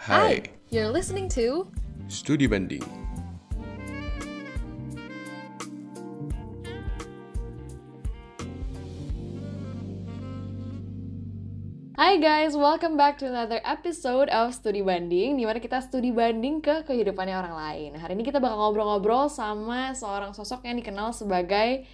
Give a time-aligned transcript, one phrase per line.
[0.00, 1.68] Hai, you're listening to
[2.08, 2.80] Studi Banding.
[12.00, 16.64] Hai guys, welcome back to another episode of Studi Banding Di mana kita studi banding
[16.64, 18.00] ke kehidupannya orang lain.
[18.00, 21.84] Hari ini kita bakal ngobrol-ngobrol sama seorang sosok yang dikenal sebagai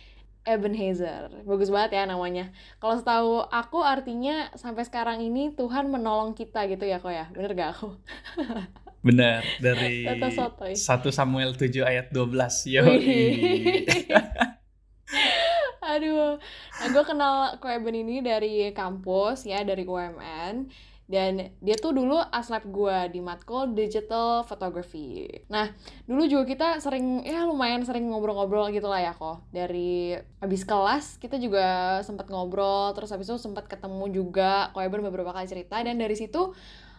[0.47, 1.43] Ebenezer.
[1.43, 2.55] Bagus banget ya namanya.
[2.79, 7.27] Kalau setahu aku artinya sampai sekarang ini Tuhan menolong kita gitu ya kok ya?
[7.35, 7.99] Bener gak aku?
[9.07, 10.75] Bener, dari Tata sotoy.
[10.75, 10.79] 1
[11.11, 12.99] Samuel 7 ayat 12 Yoi
[15.87, 16.35] Aduh,
[16.83, 20.67] nah gue kenal Ko Eben ini dari kampus ya, dari UMN
[21.07, 25.31] dan dia tuh dulu aslab gue di matkul digital photography.
[25.47, 25.71] Nah,
[26.03, 29.47] dulu juga kita sering ya lumayan sering ngobrol-ngobrol gitu lah ya kok.
[29.55, 35.07] Dari habis kelas kita juga sempat ngobrol, terus habis itu sempat ketemu juga Ko Eben
[35.07, 36.51] beberapa kali cerita dan dari situ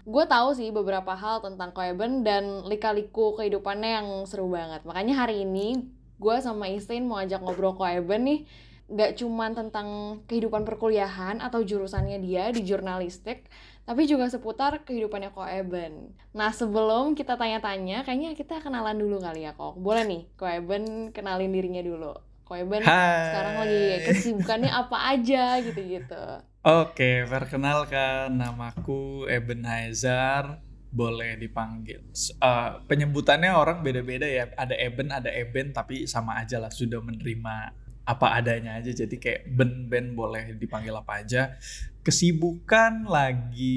[0.07, 4.87] gue tahu sih beberapa hal tentang Ko Eben dan lika-liku kehidupannya yang seru banget.
[4.87, 5.83] Makanya hari ini
[6.15, 8.39] gue sama Istin mau ajak ngobrol Ko Eben nih
[8.87, 9.87] gak cuman tentang
[10.31, 13.43] kehidupan perkuliahan atau jurusannya dia di jurnalistik,
[13.87, 16.11] tapi juga seputar kehidupannya Ko Eben.
[16.35, 19.79] Nah sebelum kita tanya-tanya, kayaknya kita kenalan dulu kali ya Kok.
[19.79, 22.11] Boleh nih, Ko Eben kenalin dirinya dulu.
[22.43, 23.31] Ko Eben Hai.
[23.31, 26.23] sekarang lagi kesibukannya apa aja gitu-gitu.
[26.67, 30.59] Oke, perkenalkan namaku Ebenezer
[30.91, 32.03] boleh dipanggil.
[32.43, 34.51] Eh, penyebutannya orang beda-beda ya.
[34.51, 38.95] Ada Eben, ada Eben, tapi sama aja lah sudah menerima apa adanya aja.
[38.95, 41.59] Jadi kayak Ben boleh dipanggil apa aja.
[41.99, 43.75] Kesibukan lagi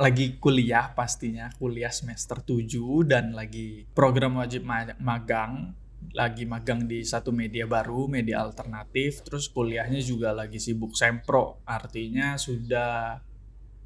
[0.00, 5.76] lagi kuliah pastinya, kuliah semester 7 dan lagi program wajib ma- magang
[6.16, 12.38] lagi magang di satu media baru, media alternatif, terus kuliahnya juga lagi sibuk sempro, artinya
[12.40, 13.20] sudah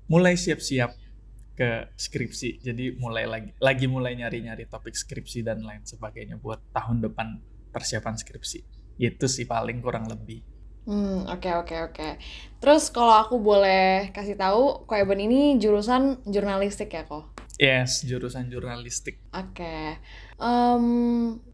[0.06, 0.93] mulai siap-siap
[1.56, 2.62] ke skripsi.
[2.62, 7.41] Jadi mulai lagi lagi mulai nyari-nyari topik skripsi dan lain sebagainya buat tahun depan
[7.73, 8.81] persiapan skripsi.
[8.98, 10.43] Itu sih paling kurang lebih.
[10.83, 12.09] Hmm, oke oke oke.
[12.59, 17.31] Terus kalau aku boleh kasih tahu, Ko Eben ini jurusan jurnalistik ya kok.
[17.62, 19.22] Yes, jurusan jurnalistik.
[19.31, 20.03] Oke,
[20.43, 20.84] Em,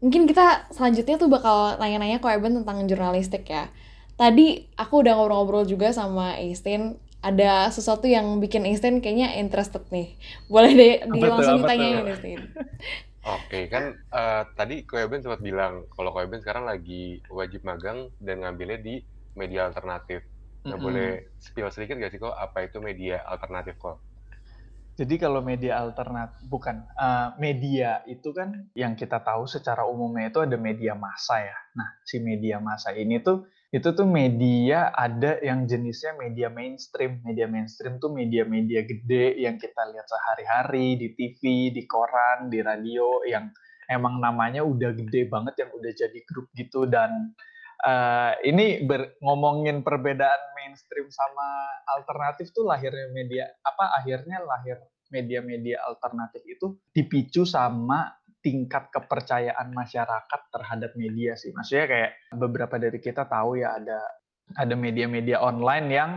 [0.01, 3.69] mungkin kita selanjutnya tuh bakal nanya-nanya Ko Eben tentang jurnalistik ya.
[4.17, 6.97] Tadi aku udah ngobrol-ngobrol juga sama Einstein.
[7.21, 10.17] Ada sesuatu yang bikin Einstein kayaknya interested nih.
[10.49, 12.01] Boleh deh di tuh, langsung ditanyain?
[12.01, 12.41] Einstein.
[13.29, 13.83] Oke, kan
[14.21, 18.95] eh, tadi Koeben sempat bilang kalau Koeben sekarang lagi wajib magang dan ngambilnya di
[19.39, 20.25] media alternatif.
[20.69, 20.81] Nah, Mm-mm.
[20.81, 21.09] boleh
[21.45, 23.97] spill sedikit gak sih kok apa itu media alternatif kok?
[24.99, 30.39] Jadi kalau media alternatif bukan eh, media itu kan yang kita tahu secara umumnya itu
[30.43, 31.57] ada media massa ya.
[31.79, 37.21] Nah, si media massa ini tuh itu tuh media ada yang jenisnya media mainstream.
[37.21, 43.21] Media mainstream tuh media-media gede yang kita lihat sehari-hari di TV, di koran, di radio
[43.29, 43.53] yang
[43.85, 47.33] emang namanya udah gede banget yang udah jadi grup gitu dan
[47.85, 51.47] eh, ini ber- ngomongin perbedaan mainstream sama
[51.93, 54.77] alternatif tuh lahirnya media apa akhirnya lahir
[55.09, 61.51] media-media alternatif itu dipicu sama tingkat kepercayaan masyarakat terhadap media sih.
[61.51, 63.99] Maksudnya kayak beberapa dari kita tahu ya ada
[64.57, 66.11] ada media-media online yang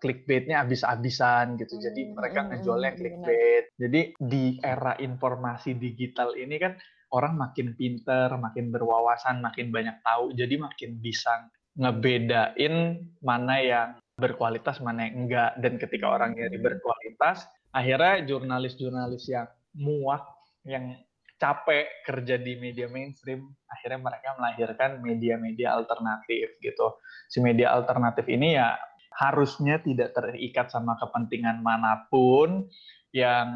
[0.00, 1.76] clickbaitnya habis-habisan gitu.
[1.76, 3.64] Jadi Hmm, mereka hmm, ngejolnya hmm, clickbait.
[3.76, 6.72] Jadi di era informasi digital ini kan
[7.12, 10.32] orang makin pinter, makin berwawasan, makin banyak tahu.
[10.32, 12.74] Jadi makin bisa ngebedain
[13.22, 15.52] mana yang berkualitas, mana yang enggak.
[15.60, 20.24] Dan ketika orang nyari berkualitas, akhirnya jurnalis-jurnalis yang muak,
[20.64, 20.96] yang
[21.40, 27.00] capek kerja di media mainstream, akhirnya mereka melahirkan media-media alternatif gitu.
[27.32, 28.76] Si media alternatif ini ya
[29.16, 32.68] harusnya tidak terikat sama kepentingan mana pun
[33.10, 33.50] yang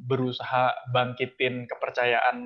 [0.00, 2.38] berusaha bangkitin kepercayaan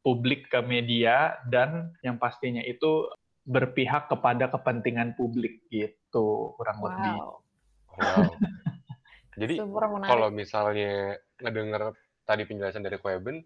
[0.00, 3.10] publik ke media dan yang pastinya itu
[3.44, 7.12] berpihak kepada kepentingan publik gitu kurang lebih.
[7.18, 7.44] Wow,
[7.98, 8.30] Wow.
[9.40, 9.54] Jadi
[10.06, 11.94] kalau misalnya ngedenger
[12.26, 13.38] tadi penjelasan dari Koeben,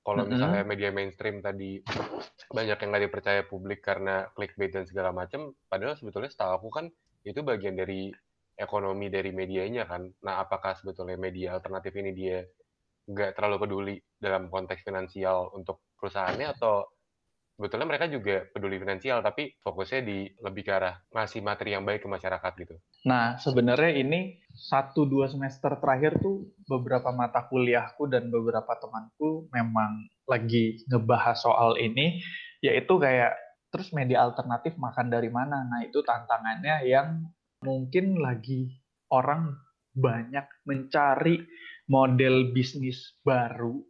[0.00, 1.80] kalau misalnya media mainstream tadi
[2.56, 6.86] banyak yang nggak dipercaya publik karena clickbait dan segala macam, padahal sebetulnya setahu aku kan
[7.22, 8.08] itu bagian dari
[8.56, 10.08] ekonomi dari medianya kan.
[10.24, 12.44] Nah, apakah sebetulnya media alternatif ini dia
[13.08, 16.84] nggak terlalu peduli dalam konteks finansial untuk perusahaannya atau
[17.60, 22.00] sebetulnya mereka juga peduli finansial tapi fokusnya di lebih ke arah ngasih materi yang baik
[22.00, 22.80] ke masyarakat gitu.
[23.04, 30.08] Nah, sebenarnya ini satu dua semester terakhir tuh beberapa mata kuliahku dan beberapa temanku memang
[30.24, 32.24] lagi ngebahas soal ini,
[32.64, 33.36] yaitu kayak
[33.68, 35.60] terus media alternatif makan dari mana?
[35.68, 37.28] Nah, itu tantangannya yang
[37.60, 38.72] mungkin lagi
[39.12, 39.52] orang
[39.92, 41.44] banyak mencari
[41.92, 43.89] model bisnis baru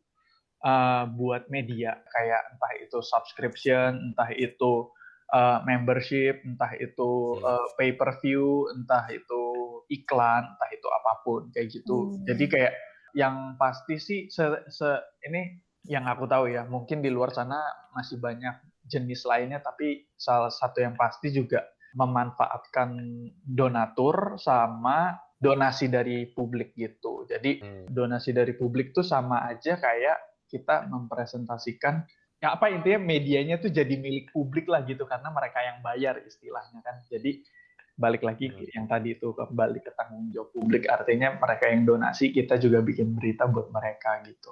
[0.65, 4.89] uh, buat media kayak entah itu subscription, entah itu
[5.33, 9.43] uh, membership, entah itu uh, pay per view, entah itu
[9.91, 12.15] iklan, entah itu apa pun kayak gitu.
[12.15, 12.25] Hmm.
[12.29, 12.75] Jadi kayak
[13.17, 14.89] yang pasti sih se, se
[15.27, 15.59] ini
[15.89, 17.59] yang aku tahu ya, mungkin di luar sana
[17.97, 18.55] masih banyak
[18.91, 21.63] jenis lainnya tapi salah satu yang pasti juga
[21.95, 22.97] memanfaatkan
[23.43, 27.25] donatur sama donasi dari publik gitu.
[27.27, 27.87] Jadi hmm.
[27.91, 32.03] donasi dari publik tuh sama aja kayak kita mempresentasikan
[32.43, 36.83] ya apa intinya medianya tuh jadi milik publik lah gitu karena mereka yang bayar istilahnya
[36.83, 37.39] kan jadi
[38.01, 42.57] balik lagi yang tadi itu kembali ke tanggung jawab publik artinya mereka yang donasi kita
[42.57, 44.51] juga bikin berita buat mereka gitu.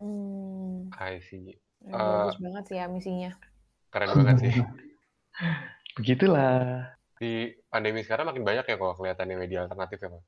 [0.00, 0.88] Hmm.
[0.96, 1.60] I see.
[1.92, 3.30] Uh, bagus banget sih ya misinya.
[3.92, 4.54] Keren banget sih.
[6.00, 6.88] Begitulah.
[7.20, 10.22] Di pandemi sekarang makin banyak ya kok kelihatannya media alternatif ya, Pak?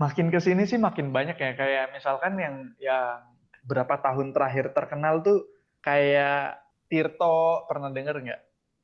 [0.00, 1.50] Makin ke sini sih makin banyak ya.
[1.56, 3.20] Kayak misalkan yang yang
[3.62, 5.46] berapa tahun terakhir terkenal tuh
[5.82, 6.58] kayak
[6.92, 8.42] Tirto pernah denger nggak?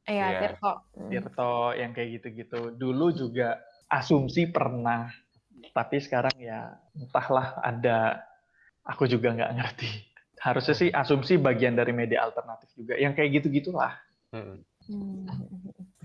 [0.08, 0.40] Iya, yeah.
[0.40, 0.72] Tirto.
[1.12, 2.72] Tirto yang kayak gitu-gitu.
[2.72, 3.60] Dulu juga
[3.92, 5.12] asumsi pernah,
[5.76, 8.24] tapi sekarang ya entahlah ada,
[8.88, 9.90] aku juga nggak ngerti.
[10.40, 13.92] Harusnya sih asumsi bagian dari media alternatif juga, yang kayak gitu-gitulah.
[14.32, 14.64] Hmm.
[14.88, 15.28] Hmm.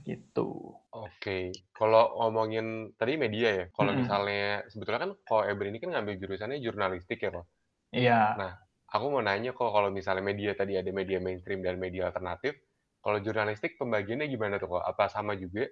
[0.04, 0.76] Gitu.
[0.92, 1.44] Oke, okay.
[1.72, 4.04] kalau ngomongin tadi media ya, kalau hmm.
[4.04, 7.48] misalnya sebetulnya kan kalau Eber ini kan ngambil jurusannya jurnalistik ya kok.
[7.96, 8.20] Iya.
[8.36, 8.52] Nah,
[8.94, 12.54] Aku mau nanya kok kalau misalnya media tadi ada media mainstream dan media alternatif,
[13.02, 14.86] kalau jurnalistik pembagiannya gimana tuh kok?
[14.86, 15.66] Apa sama juga?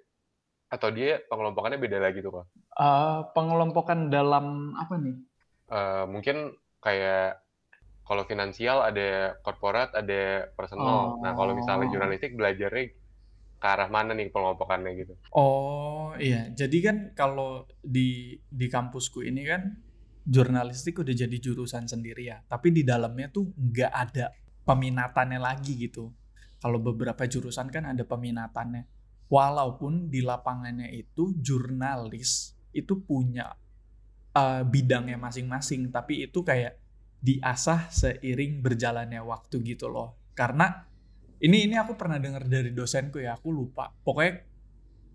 [0.66, 2.46] Atau dia pengelompokannya beda lagi tuh kok?
[2.74, 5.16] Uh, pengelompokan dalam apa nih?
[5.70, 6.50] Uh, mungkin
[6.82, 7.38] kayak
[8.02, 11.14] kalau finansial ada korporat, ada personal.
[11.14, 11.22] Oh.
[11.22, 11.92] Nah kalau misalnya oh.
[11.94, 12.90] jurnalistik belajarnya
[13.62, 15.14] ke arah mana nih pengelompokannya gitu?
[15.30, 19.78] Oh iya, jadi kan kalau di di kampusku ini kan
[20.22, 22.38] jurnalistik udah jadi jurusan sendiri ya.
[22.46, 24.30] Tapi di dalamnya tuh nggak ada
[24.62, 26.10] peminatannya lagi gitu.
[26.62, 28.86] Kalau beberapa jurusan kan ada peminatannya.
[29.32, 33.48] Walaupun di lapangannya itu jurnalis itu punya
[34.36, 36.76] uh, bidangnya masing-masing tapi itu kayak
[37.22, 40.18] diasah seiring berjalannya waktu gitu loh.
[40.36, 40.84] Karena
[41.42, 43.90] ini ini aku pernah dengar dari dosenku ya aku lupa.
[43.90, 44.42] Pokoknya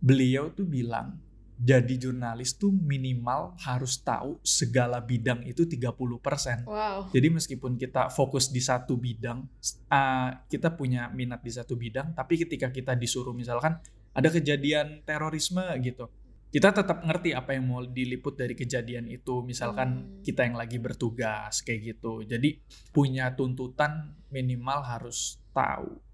[0.02, 1.27] beliau tuh bilang
[1.58, 6.70] jadi jurnalis tuh minimal harus tahu segala bidang itu 30%.
[6.70, 7.10] Wow.
[7.10, 9.42] Jadi meskipun kita fokus di satu bidang,
[9.90, 13.82] uh, kita punya minat di satu bidang, tapi ketika kita disuruh misalkan
[14.14, 16.06] ada kejadian terorisme gitu,
[16.54, 19.42] kita tetap ngerti apa yang mau diliput dari kejadian itu.
[19.42, 20.22] Misalkan hmm.
[20.22, 22.22] kita yang lagi bertugas kayak gitu.
[22.22, 22.62] Jadi
[22.94, 26.07] punya tuntutan minimal harus tahu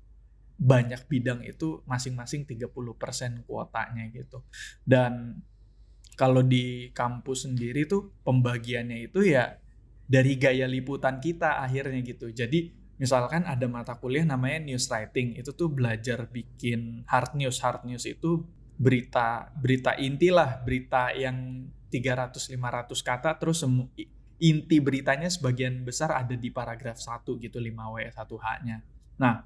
[0.63, 4.39] banyak bidang itu masing-masing 30% kuotanya gitu.
[4.87, 5.43] Dan
[6.15, 9.59] kalau di kampus sendiri tuh pembagiannya itu ya
[10.07, 12.31] dari gaya liputan kita akhirnya gitu.
[12.31, 17.59] Jadi misalkan ada mata kuliah namanya news writing, itu tuh belajar bikin hard news.
[17.59, 18.47] Hard news itu
[18.79, 23.91] berita berita inti lah, berita yang 300 500 kata terus semu,
[24.41, 28.77] inti beritanya sebagian besar ada di paragraf 1 gitu 5W 1H-nya.
[29.21, 29.45] Nah,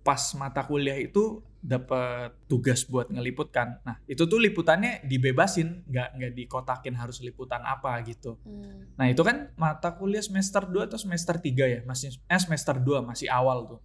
[0.00, 3.84] pas mata kuliah itu dapat tugas buat ngeliput kan.
[3.84, 8.40] Nah itu tuh liputannya dibebasin, nggak nggak dikotakin harus liputan apa gitu.
[8.40, 8.96] Hmm.
[8.96, 13.04] Nah itu kan mata kuliah semester 2 atau semester 3 ya, masih eh semester 2
[13.04, 13.80] masih awal tuh.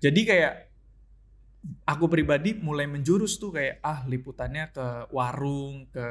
[0.00, 0.72] Jadi kayak
[1.86, 6.06] aku pribadi mulai menjurus tuh kayak ah liputannya ke warung, ke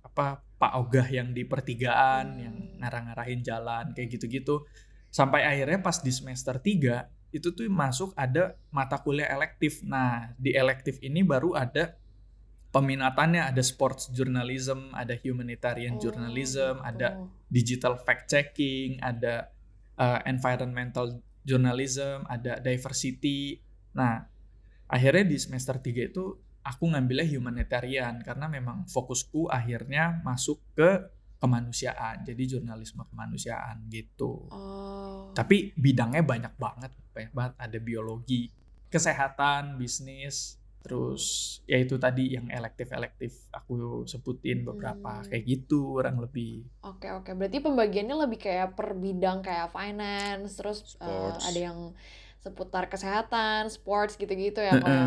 [0.00, 2.40] apa Pak Ogah yang di pertigaan, hmm.
[2.40, 4.64] yang ngarang-ngarahin jalan kayak gitu-gitu.
[5.12, 9.84] Sampai akhirnya pas di semester 3 itu tuh masuk ada mata kuliah elektif.
[9.84, 11.96] Nah, di elektif ini baru ada
[12.72, 16.84] peminatannya ada sports journalism, ada humanitarian oh, journalism, oh.
[16.84, 17.16] ada
[17.48, 19.48] digital fact checking, ada
[19.96, 23.62] uh, environmental journalism, ada diversity.
[23.96, 24.26] Nah,
[24.90, 26.24] akhirnya di semester 3 itu
[26.66, 35.30] aku ngambilnya humanitarian karena memang fokusku akhirnya masuk ke kemanusiaan jadi jurnalisme kemanusiaan gitu oh.
[35.36, 38.52] tapi bidangnya banyak banget banyak banget ada biologi
[38.92, 45.34] kesehatan bisnis terus ya itu tadi yang elektif elektif aku sebutin beberapa hmm.
[45.34, 50.94] kayak gitu kurang lebih oke oke berarti pembagiannya lebih kayak per bidang kayak finance terus
[51.02, 51.90] uh, ada yang
[52.38, 55.06] seputar kesehatan sports gitu-gitu ya ya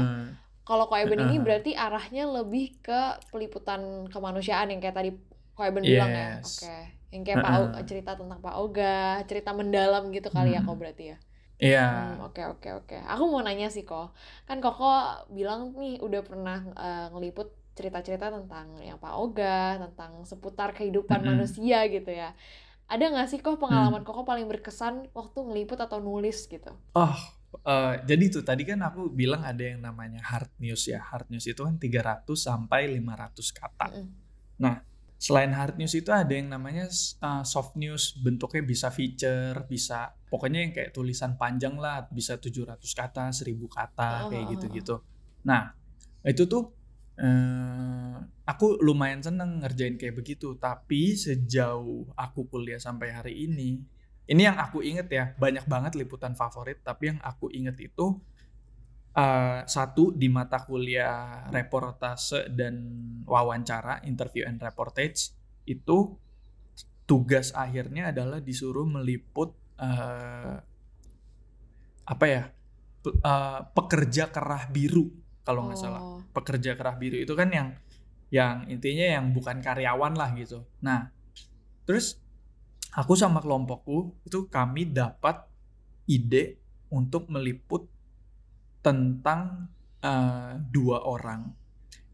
[0.69, 5.09] kalau kok Eben ini berarti arahnya lebih ke peliputan kemanusiaan yang kayak tadi
[5.57, 5.89] kok Eben yes.
[5.89, 6.83] bilang ya oke okay.
[7.09, 7.41] yang kayak.
[7.41, 7.53] Pak
[7.89, 10.67] cerita tentang Pak Oga cerita mendalam gitu kali ya, hmm.
[10.67, 11.17] ya kok berarti ya
[11.59, 12.15] Iya.
[12.15, 12.25] Yeah.
[12.25, 12.97] Oke oke oke.
[13.03, 14.15] Aku mau nanya sih kok.
[14.47, 14.89] Kan Koko
[15.29, 21.23] bilang nih udah pernah uh, ngeliput cerita-cerita tentang yang Pak Oga, tentang seputar kehidupan mm
[21.23, 21.35] -hmm.
[21.35, 22.35] manusia gitu ya.
[22.89, 26.73] ada nggak sih kok pengalaman koko paling berkesan waktu ngeliput atau nulis gitu?
[26.97, 27.17] Oh,
[27.61, 30.97] uh, jadi tuh tadi kan aku bilang ada yang namanya hard news ya.
[30.97, 33.87] Hard news itu kan 300 sampai 500 kata.
[33.93, 34.09] Mm-mm.
[34.57, 34.81] Nah,
[35.19, 36.87] selain hard news itu ada yang namanya
[37.19, 42.79] uh, soft news, bentuknya bisa feature, bisa pokoknya yang kayak tulisan panjang lah, bisa 700
[42.95, 44.51] kata, 1000 kata, kayak Oh.
[44.55, 44.95] gitu-gitu.
[45.43, 45.75] Nah,
[46.23, 46.71] itu tuh
[47.19, 48.15] eh,
[48.47, 53.83] aku lumayan seneng ngerjain kayak begitu, tapi sejauh aku kuliah sampai hari ini,
[54.23, 58.23] ini yang aku inget ya, banyak banget liputan favorit, tapi yang aku inget itu
[59.15, 62.75] eh, satu di mata kuliah reportase dan
[63.25, 65.33] wawancara, interview and reportage
[65.65, 66.13] itu
[67.05, 70.55] tugas akhirnya adalah disuruh meliput eh,
[72.09, 72.43] apa ya
[73.01, 75.09] pe- eh, pekerja kerah biru
[75.45, 76.21] kalau nggak salah Oh.
[76.33, 77.67] pekerja kerah biru itu kan yang
[78.29, 80.61] yang intinya yang bukan karyawan lah gitu.
[80.85, 81.09] Nah,
[81.89, 82.21] terus
[82.93, 85.49] aku sama kelompokku itu kami dapat
[86.05, 86.61] ide
[86.93, 87.89] untuk meliput
[88.79, 89.71] tentang
[90.03, 91.55] eh, dua orang.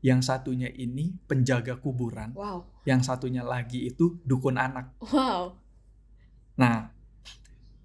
[0.05, 4.93] Yang satunya ini penjaga kuburan, Wow, yang satunya lagi itu dukun anak.
[5.01, 5.49] wow.
[6.61, 6.93] Nah,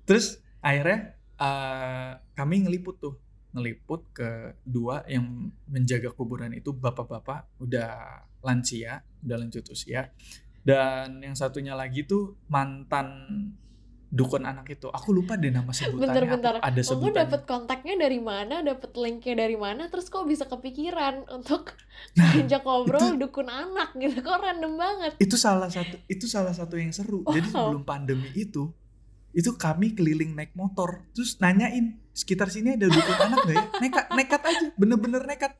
[0.04, 3.16] terus akhirnya eh, kami ngeliput tuh,
[3.56, 10.12] ngeliput ke dua yang menjaga kuburan itu bapak-bapak udah lansia, udah lanjut usia,
[10.60, 13.08] dan yang satunya lagi tuh mantan
[14.10, 14.86] dukun anak itu.
[14.88, 16.02] Aku lupa deh nama sebutannya.
[16.02, 16.52] Bentar-bentar.
[16.56, 17.18] apa- Ada Kamu sebutan.
[17.22, 18.58] dapet kontaknya dari mana?
[18.60, 19.86] Dapet linknya dari mana?
[19.86, 21.78] Terus kok bisa kepikiran untuk
[22.18, 24.18] Nah, ajak ngobrol itu- dukun anak gitu?
[24.18, 25.12] Kok random banget?
[25.16, 27.22] itu salah satu itu salah satu yang seru.
[27.24, 27.70] Jadi Wow.
[27.70, 28.74] sebelum pandemi itu
[29.30, 34.06] itu kami keliling naik motor terus nanyain sekitar sini ada dukun anak gak ya nekat
[34.10, 35.54] nekat aja bener-bener nekat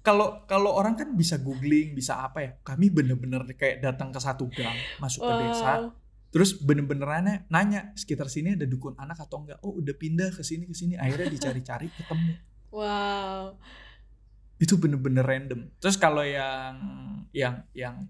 [0.00, 4.48] kalau kalau orang kan bisa googling bisa apa ya kami bener-bener kayak datang ke satu
[4.48, 5.92] gang masuk ke desa Wow.
[6.36, 7.08] Terus bener-bener
[7.48, 11.00] nanya, sekitar sini ada dukun anak atau enggak oh udah pindah ke sini ke sini
[11.00, 12.36] akhirnya dicari-cari ketemu
[12.76, 13.56] Wow.
[14.56, 15.68] itu bener-bener random.
[15.80, 16.76] Terus kalau yang
[17.32, 18.08] yang yang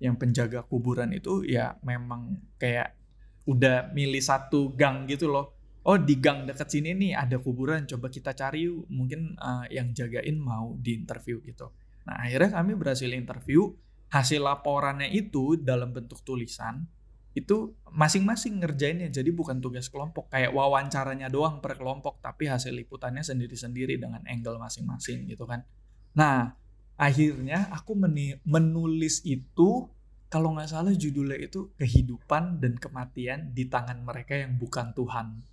[0.00, 2.96] yang penjaga kuburan itu ya memang kayak
[3.44, 5.52] udah milih satu gang gitu loh.
[5.84, 8.88] Oh di gang dekat sini nih ada kuburan, coba kita cari yuk.
[8.88, 11.68] Mungkin eh, yang jagain mau diinterview gitu.
[12.08, 13.72] Nah akhirnya kami berhasil interview.
[14.12, 16.84] Hasil laporannya itu dalam bentuk tulisan
[17.32, 19.08] itu masing-masing ngerjainnya.
[19.08, 24.60] Jadi bukan tugas kelompok kayak wawancaranya doang per kelompok, tapi hasil liputannya sendiri-sendiri dengan angle
[24.60, 25.64] masing-masing gitu kan.
[26.12, 26.52] Nah,
[27.00, 27.96] akhirnya aku
[28.44, 29.88] menulis itu
[30.32, 35.44] kalau nggak salah judulnya itu kehidupan dan kematian di tangan mereka yang bukan Tuhan.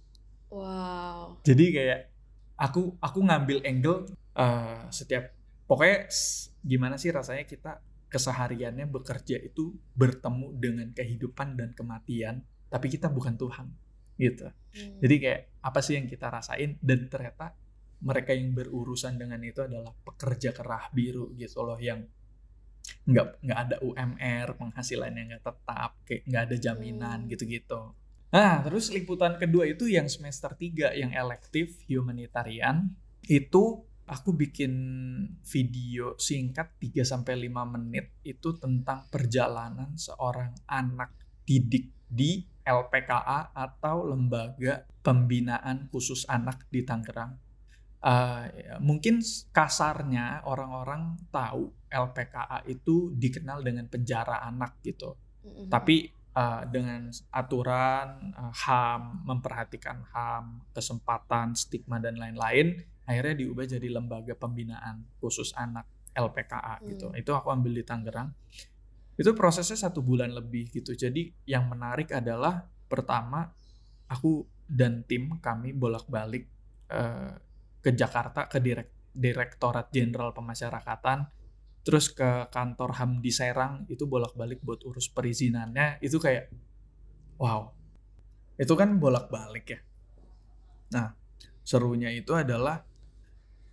[0.52, 1.44] Wow.
[1.44, 2.00] Jadi kayak
[2.56, 5.36] aku aku ngambil angle eh, setiap
[5.68, 6.08] pokoknya
[6.64, 13.38] gimana sih rasanya kita kesehariannya bekerja itu bertemu dengan kehidupan dan kematian, tapi kita bukan
[13.38, 13.70] Tuhan
[14.20, 14.52] gitu.
[14.52, 15.00] Hmm.
[15.00, 17.56] Jadi kayak apa sih yang kita rasain dan ternyata
[18.04, 22.04] mereka yang berurusan dengan itu adalah pekerja kerah biru gitu loh yang
[23.06, 27.30] nggak nggak ada UMR penghasilannya nggak tetap kayak nggak ada jaminan Hmm.
[27.32, 27.82] gitu-gitu.
[28.30, 32.92] Nah terus liputan kedua itu yang semester 3 yang elektif humanitarian
[33.26, 34.74] itu aku bikin
[35.46, 41.14] video singkat 3 sampai 5 menit itu tentang perjalanan seorang anak
[41.46, 47.38] didik di LPKA atau Lembaga Pembinaan Khusus Anak di Tangerang.
[48.00, 55.18] Eh, ya, mungkin kasarnya orang-orang tahu LPKA itu dikenal dengan penjara anak gitu.
[55.46, 55.68] Mm-mm.
[55.70, 62.78] Tapi eh, dengan aturan eh, HAM, memperhatikan HAM, kesempatan, stigma dan lain-lain,
[63.10, 67.10] akhirnya diubah jadi lembaga pembinaan khusus anak LPKA gitu.
[67.10, 67.18] Hmm.
[67.18, 68.30] Itu aku ambil di Tangerang.
[69.18, 70.94] Itu prosesnya satu bulan lebih gitu.
[70.94, 73.50] Jadi yang menarik adalah pertama
[74.06, 76.46] aku dan tim kami bolak-balik
[76.94, 77.34] eh,
[77.82, 81.26] ke Jakarta ke direk Direktorat Jenderal Pemasyarakatan
[81.82, 86.52] terus ke kantor HAM di Serang itu bolak-balik buat urus perizinannya itu kayak
[87.42, 87.72] wow
[88.60, 89.80] itu kan bolak-balik ya
[90.94, 91.08] nah
[91.66, 92.84] serunya itu adalah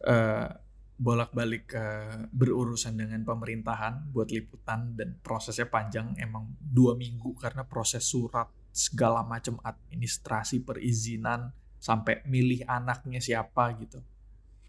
[0.05, 0.49] eh,
[0.97, 1.87] bolak-balik ke
[2.33, 9.21] berurusan dengan pemerintahan buat liputan dan prosesnya panjang emang dua minggu karena proses surat segala
[9.21, 14.00] macam administrasi perizinan sampai milih anaknya siapa gitu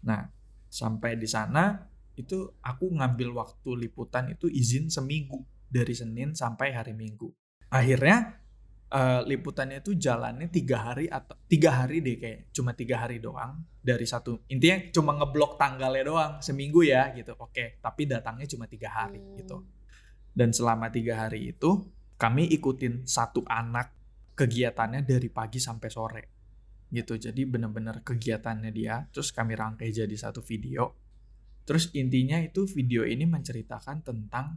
[0.04, 0.28] nah
[0.68, 1.80] sampai di sana
[2.18, 7.30] itu aku ngambil waktu liputan itu izin seminggu dari Senin sampai hari Minggu.
[7.70, 8.40] Akhirnya
[8.88, 13.60] eh, liputannya itu jalannya tiga hari atau tiga hari deh kayak cuma tiga hari doang
[13.84, 14.48] dari satu.
[14.48, 17.36] Intinya cuma ngeblok tanggalnya doang seminggu ya gitu.
[17.36, 19.36] Oke tapi datangnya cuma tiga hari Hmm.
[19.40, 19.56] gitu.
[20.32, 23.94] Dan selama tiga hari itu kami ikutin satu anak
[24.38, 26.22] kegiatannya dari pagi sampai sore
[26.88, 27.20] gitu.
[27.20, 30.94] Jadi bener-bener kegiatannya dia terus kami rangkai jadi satu video.
[31.68, 34.56] Terus intinya itu video ini menceritakan tentang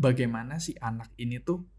[0.00, 1.77] bagaimana si anak ini tuh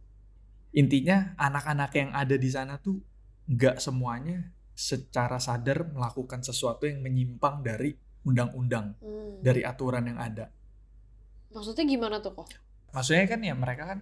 [0.71, 3.01] intinya anak-anak yang ada di sana tuh
[3.45, 9.41] nggak semuanya secara sadar melakukan sesuatu yang menyimpang dari undang-undang Hmm.
[9.41, 10.51] dari aturan yang ada
[11.49, 12.47] Maksudnya gimana tuh kok?
[12.89, 13.99] maksudnya kan ya mereka kan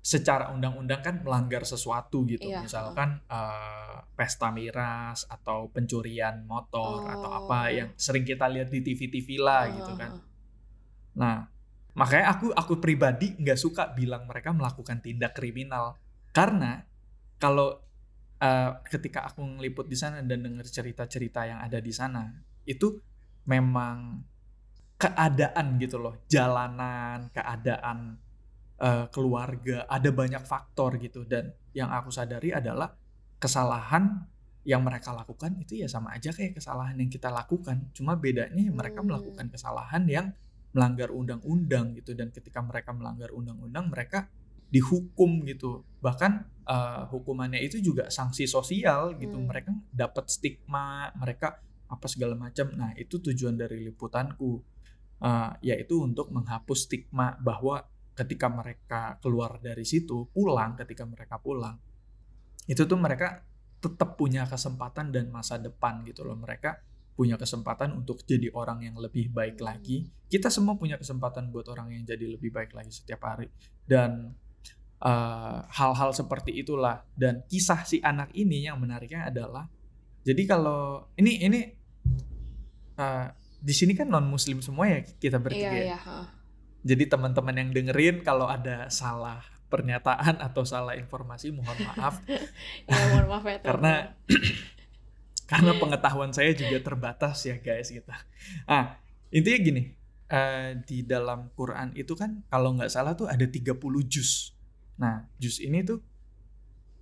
[0.00, 2.60] secara undang-undang kan melanggar sesuatu gitu Iya.
[2.60, 7.70] misalkan eh, pesta miras atau pencurian motor atau apa Oh.
[7.70, 10.22] yang sering kita lihat di TV-TV lah gitu Ah, kan ah,
[11.14, 11.36] nah
[11.92, 15.96] makanya aku aku pribadi nggak suka bilang mereka melakukan tindak kriminal.
[16.32, 16.80] Karena
[17.36, 17.80] kalau
[18.40, 22.32] eh, ketika aku ngeliput di sana dan dengar cerita-cerita yang ada di sana
[22.64, 22.96] itu
[23.44, 24.22] memang
[24.96, 26.22] keadaan gitu loh.
[26.30, 28.16] Jalanan keadaan
[28.80, 31.26] eh, keluarga ada banyak faktor gitu.
[31.28, 32.94] Dan yang aku sadari adalah
[33.42, 34.22] kesalahan
[34.62, 37.90] yang mereka lakukan itu ya sama aja kayak kesalahan yang kita lakukan.
[37.90, 39.10] Cuma bedanya ya mereka Hmm.
[39.10, 40.30] melakukan kesalahan yang
[40.72, 44.28] melanggar undang-undang gitu dan ketika mereka melanggar undang-undang mereka
[44.72, 45.84] dihukum gitu.
[46.00, 46.32] Bahkan
[46.64, 49.36] eh, hukumannya itu juga sanksi sosial gitu.
[49.36, 49.48] Hmm.
[49.48, 52.72] mereka dapat stigma mereka apa segala macam.
[52.72, 54.64] Nah itu tujuan dari liputanku.
[55.22, 61.80] Eh, yaitu untuk menghapus stigma bahwa ketika mereka keluar dari situ pulang ketika mereka pulang
[62.68, 63.40] itu tuh mereka
[63.82, 66.38] tetap punya kesempatan dan masa depan gitu loh.
[66.38, 66.78] Mereka
[67.12, 69.68] punya kesempatan untuk jadi orang yang lebih baik Hmm.
[69.68, 73.52] lagi kita semua punya kesempatan buat orang yang jadi lebih baik lagi setiap hari
[73.84, 74.32] dan
[74.98, 79.68] eh, hal-hal seperti itulah dan kisah si anak ini yang menariknya adalah
[80.22, 81.60] jadi kalau ini ini
[82.96, 83.26] eh,
[83.62, 85.72] di sini kan non muslim semua ya kita bertiga ya.
[85.72, 85.98] Iya, iya.
[86.02, 86.26] ah.
[86.82, 89.38] Jadi teman-teman yang dengerin kalau ada salah
[89.70, 92.18] pernyataan atau salah informasi mohon maaf
[92.90, 93.58] Ya, mohon maaf ya.
[93.62, 94.18] Karena-
[95.52, 98.08] karena pengetahuan saya juga terbatas ya guys gitu.
[98.64, 98.96] Ah,
[99.28, 99.82] intinya gini,
[100.32, 104.56] eh, di dalam Quran itu kan kalau nggak salah tuh ada 30 juz.
[104.96, 106.00] Nah, juz ini tuh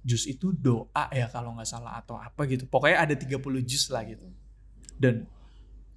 [0.02, 2.66] juz itu doa ya kalau nggak salah atau apa gitu.
[2.66, 4.26] Pokoknya ada 30 juz lah gitu.
[4.98, 5.30] Dan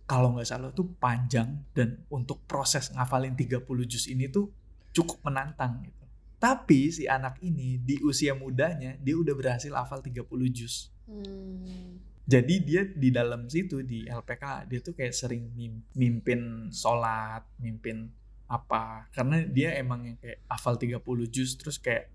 [0.06, 4.54] kalau nggak salah tuh panjang dan untuk proses ngafalin 30 juz ini tuh
[4.94, 6.06] cukup menantang gitu.
[6.38, 10.92] Tapi si anak ini di usia mudanya dia udah berhasil hafal 30 juz.
[11.10, 12.13] Hmm.
[12.24, 18.08] Jadi dia di dalam situ di LPK dia tuh kayak sering mim- mimpin sholat, mimpin
[18.48, 19.12] apa.
[19.12, 22.08] Karena dia emang yang kayak hafal 30 juz terus kayak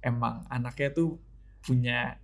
[0.00, 1.20] emang anaknya tuh
[1.60, 2.16] punya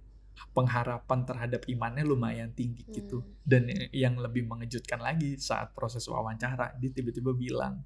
[0.53, 3.21] pengharapan terhadap imannya lumayan tinggi gitu.
[3.21, 3.29] Hmm.
[3.45, 7.85] Dan yang lebih mengejutkan lagi saat proses wawancara dia tiba-tiba bilang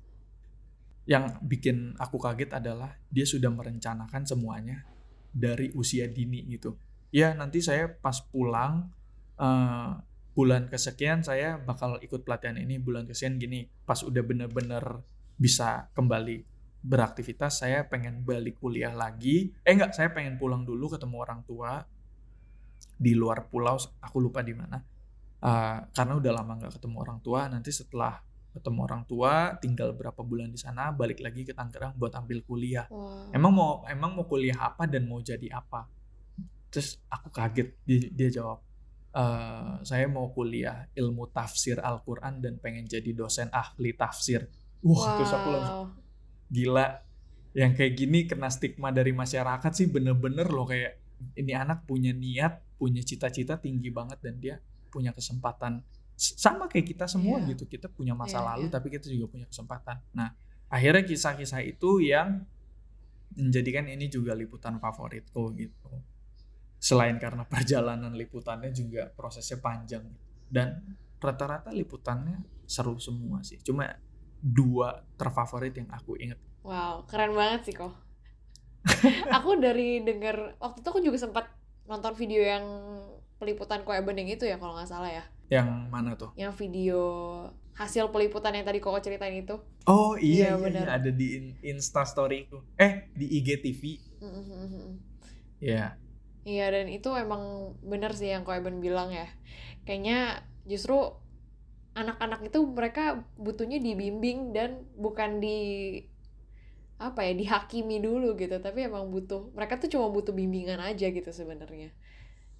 [1.10, 4.86] yang bikin aku kaget adalah dia sudah merencanakan semuanya
[5.34, 6.78] dari usia dini gitu.
[7.10, 8.94] Ya nanti saya pas pulang
[9.40, 9.90] eh,
[10.36, 13.66] bulan kesekian saya bakal ikut pelatihan ini bulan kesekian gini.
[13.88, 15.02] Pas udah bener-bener
[15.40, 16.44] bisa kembali
[16.80, 19.52] beraktivitas saya pengen balik kuliah lagi.
[19.64, 21.84] Eh enggak saya pengen pulang dulu ketemu orang tua
[23.00, 24.80] di luar pulau aku lupa di mana.
[25.40, 30.26] Eh, karena udah lama nggak ketemu orang tua nanti setelah ketemu orang tua tinggal berapa
[30.26, 32.86] bulan di sana balik lagi ke Tangerang buat ambil kuliah.
[32.90, 33.30] Wah.
[33.30, 35.86] emang mau emang mau kuliah apa dan mau jadi apa?
[36.70, 38.69] Terus aku kaget dia, dia jawab
[39.10, 44.46] "Eh, saya mau kuliah ilmu tafsir Al-Quran dan pengen jadi dosen ahli tafsir.
[44.80, 45.98] Wah terus aku langsung Wow.
[46.48, 46.86] gila.
[47.50, 50.62] Yang kayak gini kena stigma dari masyarakat sih bener-bener loh.
[50.62, 51.02] Kayak
[51.34, 55.82] ini anak punya niat punya cita-cita tinggi banget dan dia punya kesempatan.
[56.14, 57.50] Sama kayak kita semua Iya.
[57.52, 57.66] gitu.
[57.66, 58.72] Kita punya masa Iya, lalu iya.
[58.72, 59.98] tapi kita juga punya kesempatan.
[60.14, 60.32] Nah
[60.70, 62.46] akhirnya kisah-kisah itu yang
[63.34, 65.90] menjadikan ini juga liputan favoritku gitu
[66.80, 70.02] selain karena perjalanan liputannya juga prosesnya panjang
[70.48, 70.80] dan
[71.16, 73.84] rata-rata liputannya seru semua sih cuma
[74.36, 77.92] dua terfavorit yang aku inget Wow, keren banget sih kok.
[79.30, 81.44] aku dari denger waktu itu aku juga sempat
[81.84, 82.64] nonton video yang
[83.36, 85.24] peliputan kue bening itu ya kalau nggak salah ya.
[85.48, 87.00] yang mana tuh Yang video
[87.72, 89.56] hasil peliputan yang tadi koko ceritain itu.
[89.84, 90.84] Oh iya, Iya, iya, benar.
[90.84, 92.60] iya, ada di in- Insta Storyku.
[92.76, 93.82] Eh di IGTV.
[94.20, 94.86] Mhm.
[95.58, 95.96] Ya.
[96.50, 97.42] Iya dan itu emang
[97.90, 99.28] bener sih yang Koeben bilang ya.
[99.86, 100.18] Kayaknya
[100.70, 100.96] justru
[102.00, 103.04] anak-anak itu mereka
[103.44, 104.70] butuhnya dibimbing dan
[105.04, 105.58] bukan di
[107.00, 111.30] apa ya dihakimi dulu gitu tapi emang butuh mereka tuh cuma butuh bimbingan aja gitu
[111.32, 111.90] sebenarnya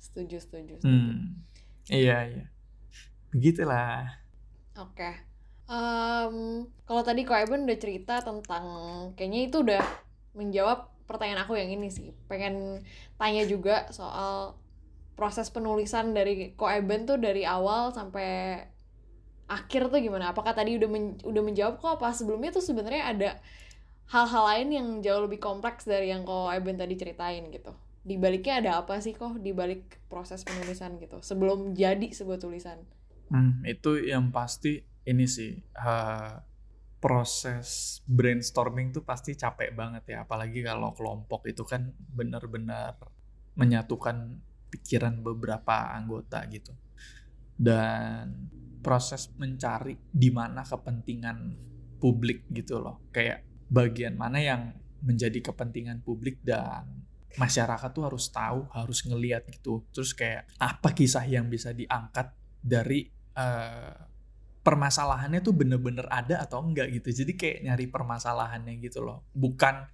[0.00, 1.44] setuju setuju setuju Hmm.
[1.90, 2.44] Iya iya.
[3.32, 4.20] Begitulah.
[4.78, 5.10] oke
[5.70, 8.66] Em, kalau tadi Koeben udah cerita tentang
[9.14, 9.84] kayaknya itu udah
[10.34, 12.14] menjawab pertanyaan aku yang ini sih.
[12.30, 12.86] Pengen
[13.18, 14.54] tanya juga soal
[15.18, 18.62] proses penulisan dari Ko Eben tuh dari awal sampai
[19.50, 20.30] akhir tuh gimana?
[20.30, 21.98] Apakah tadi udah men udah menjawab kok?
[21.98, 23.30] Apa sebelumnya tuh sebenarnya ada
[24.08, 27.74] hal-hal lain yang jauh lebih kompleks dari yang Ko Eben tadi ceritain gitu?
[28.00, 31.20] Di baliknya ada apa sih kok di balik proses penulisan gitu?
[31.20, 32.80] Sebelum jadi sebuah tulisan.
[33.28, 36.49] Hmm, itu yang pasti ini sih uh,
[37.00, 40.28] proses brainstorming tuh pasti capek banget ya.
[40.28, 43.00] Apalagi kalau kelompok itu kan benar-benar
[43.56, 44.36] menyatukan
[44.68, 46.76] pikiran beberapa anggota gitu.
[47.56, 48.52] Dan
[48.84, 51.56] proses mencari di mana kepentingan
[51.96, 53.08] publik gitu loh.
[53.08, 54.62] Kayak bagian mana yang
[55.00, 57.08] menjadi kepentingan publik dan
[57.40, 59.88] masyarakat tuh harus tahu harus ngeliat gitu.
[59.88, 63.08] Terus kayak apa kisah yang bisa diangkat dari
[63.40, 64.09] uh,
[64.60, 67.24] permasalahannya tuh bener-bener ada atau enggak gitu.
[67.24, 69.24] Jadi kayak nyari permasalahannya gitu loh.
[69.32, 69.88] Bukan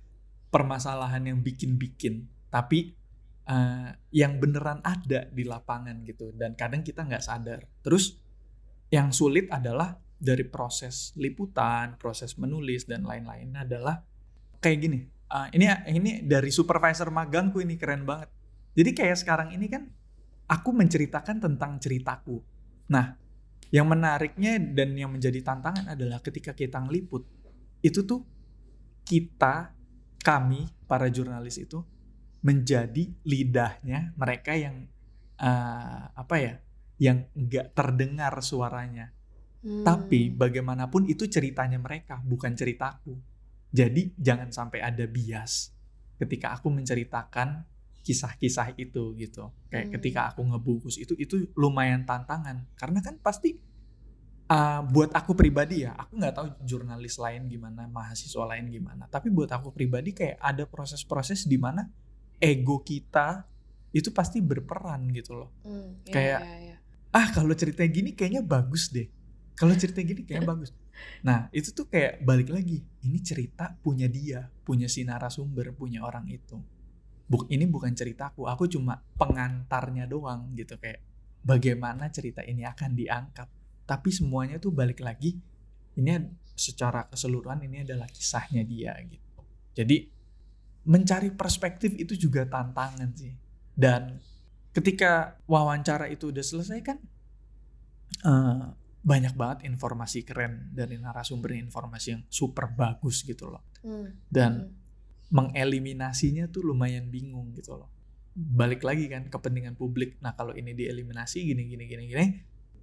[0.51, 2.95] permasalahan yang bikin-bikin, tapi
[3.47, 6.35] uh, yang beneran ada di lapangan gitu.
[6.35, 7.63] Dan kadang kita nggak sadar.
[7.83, 8.19] Terus
[8.91, 14.03] yang sulit adalah dari proses liputan, proses menulis dan lain-lain adalah
[14.59, 15.01] kayak gini.
[15.27, 18.31] Uh, ini ini dari supervisor magangku ini keren banget.
[18.77, 19.87] Jadi kayak sekarang ini kan
[20.47, 22.39] aku menceritakan tentang ceritaku.
[22.93, 23.26] Nah,
[23.75, 27.27] yang menariknya dan yang menjadi tantangan adalah ketika kita ngeliput,
[27.83, 28.23] itu tuh
[29.07, 29.75] kita,
[30.23, 31.83] kami, para jurnalis itu
[32.43, 34.87] menjadi lidahnya mereka yang
[35.43, 36.55] uh, apa ya,
[37.03, 39.11] yang nggak terdengar suaranya.
[39.67, 39.83] Hmm.
[39.83, 43.19] Tapi bagaimanapun itu ceritanya mereka, bukan ceritaku.
[43.75, 45.75] Jadi jangan sampai ada bias
[46.17, 47.67] ketika aku menceritakan
[48.07, 49.51] kisah-kisah itu gitu.
[49.67, 49.95] Kayak hmm.
[49.99, 53.59] ketika aku ngebungkus itu itu lumayan tantangan karena kan pasti
[54.47, 59.11] uh, buat aku pribadi ya, aku nggak tahu jurnalis lain gimana, mahasiswa lain gimana.
[59.11, 61.91] Tapi buat aku pribadi kayak ada proses-proses di mana
[62.39, 63.43] ego kita
[63.91, 65.51] itu pasti berperan gitu loh.
[65.67, 66.77] Hmm, iya, kayak iya, iya.
[67.11, 69.11] ah kalau cerita gini kayaknya bagus deh.
[69.57, 70.71] Kalau cerita gini kayaknya bagus.
[71.27, 72.87] Nah itu tuh kayak balik lagi.
[73.03, 76.76] Ini cerita punya dia, punya si narasumber, punya orang itu
[77.27, 81.03] buk ini bukan ceritaku aku cuma pengantarnya doang gitu kayak
[81.47, 83.49] bagaimana cerita ini akan diangkat.
[83.87, 85.39] Tapi semuanya tuh balik lagi
[85.95, 86.11] ini
[86.59, 89.41] secara keseluruhan ini adalah kisahnya dia gitu.
[89.79, 90.11] Jadi
[90.91, 93.35] mencari perspektif itu juga tantangan sih.
[93.71, 94.19] Dan
[94.75, 96.99] ketika wawancara itu udah selesai kan
[98.27, 98.75] uh,
[99.07, 103.63] banyak banget informasi keren dari narasumber informasi yang super bagus gitu loh.
[103.87, 104.19] Hmm.
[104.27, 104.86] dan hmm
[105.31, 107.91] mengeliminasinya tuh lumayan bingung gitu loh.
[108.37, 110.21] Balik lagi kan kepentingan publik.
[110.23, 112.27] Nah kalau ini dieliminasi gini gini gini gini,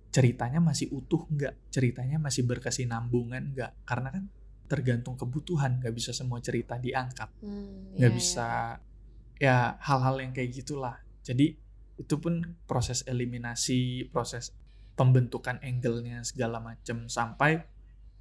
[0.10, 1.72] ceritanya masih utuh nggak?
[1.72, 3.72] Ceritanya masih berkesinambungan nggak?
[3.88, 4.24] Karena kan
[4.68, 8.80] tergantung kebutuhan, nggak bisa semua cerita diangkat, hmm, nggak hmm, bisa
[9.38, 10.98] ya hal-hal yang kayak gitulah.
[11.22, 11.54] Jadi
[12.00, 14.56] itu pun proses eliminasi, proses
[14.98, 17.62] pembentukan angle-nya segala macam sampai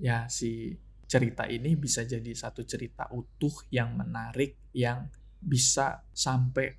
[0.00, 0.76] ya si
[1.12, 5.12] cerita ini bisa jadi satu cerita utuh yang menarik yang
[5.44, 6.72] bisa sampai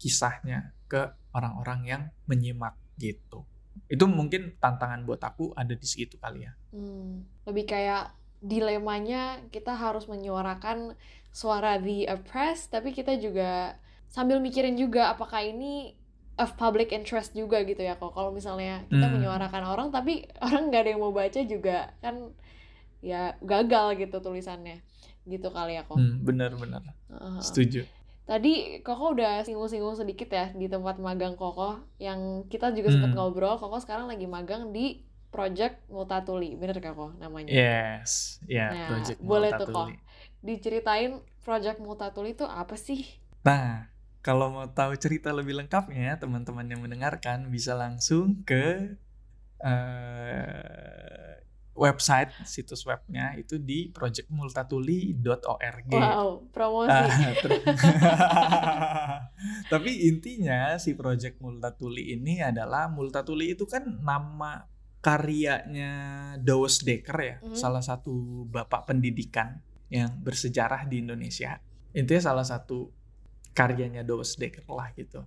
[0.00, 3.44] kisahnya ke orang-orang yang menyimak gitu.
[3.84, 6.56] Itu mungkin tantangan buat aku ada di situ kali ya.
[6.72, 10.96] Hmm, lebih kayak dilemanya kita harus menyuarakan
[11.36, 13.76] suara the oppressed tapi kita juga
[14.08, 15.92] sambil mikirin juga apakah ini
[16.40, 19.14] of public interest juga gitu ya kok kalau misalnya kita hmm.
[19.20, 22.32] menyuarakan orang tapi orang nggak ada yang mau baca juga kan
[23.00, 24.80] ya gagal gitu tulisannya.
[25.26, 25.98] Gitu kali ya kok.
[25.98, 26.82] Hmm, benar benar.
[27.10, 27.82] Uh, setuju.
[28.26, 33.18] Tadi koko udah singgung-singgung sedikit ya di tempat magang koko yang kita juga sempat hmm.
[33.22, 36.58] ngobrol koko sekarang lagi magang di Project Multatuli.
[36.58, 37.54] Bener gak kok namanya?
[37.54, 38.42] Yes.
[38.50, 39.88] Ya yeah, nah, Project boleh tuh kok
[40.42, 43.06] diceritain Project Multatuli itu apa sih?
[43.46, 43.86] Nah
[44.26, 48.98] kalau mau tahu cerita lebih lengkapnya teman-teman yang mendengarkan bisa langsung ke
[49.62, 51.30] uh,
[51.76, 55.92] website situs webnya itu di projectmultatuli.org.
[55.92, 56.90] Wow, promosi.
[56.90, 57.12] Uh,
[59.72, 64.64] tapi intinya si Project Multatuli ini adalah Multatuli itu kan nama
[65.04, 65.92] karyanya
[66.42, 67.54] Dawes Dekker ya, mm.
[67.54, 69.62] salah satu bapak pendidikan
[69.92, 71.62] yang bersejarah di Indonesia.
[71.94, 72.90] Intinya salah satu
[73.54, 75.22] karyanya Dawes Dekker lah gitu.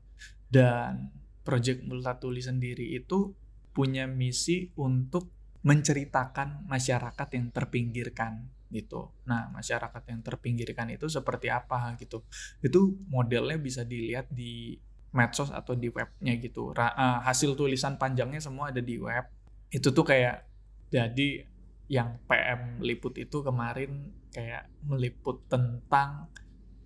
[0.50, 1.14] Dan
[1.46, 3.32] Project Multatuli sendiri itu
[3.72, 9.10] punya misi untuk menceritakan masyarakat yang terpinggirkan gitu.
[9.26, 12.24] Nah, masyarakat yang terpinggirkan itu seperti apa gitu.
[12.62, 14.78] Itu modelnya bisa dilihat di
[15.10, 16.72] medsos atau di webnya gitu.
[16.72, 19.26] Ra uh, hasil tulisan panjangnya semua ada di web.
[19.74, 20.46] Itu tuh kayak
[20.94, 21.46] jadi
[21.90, 26.30] yang PM liput itu kemarin kayak meliput tentang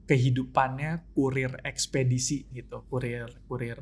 [0.07, 3.79] kehidupannya kurir ekspedisi gitu kurir kurir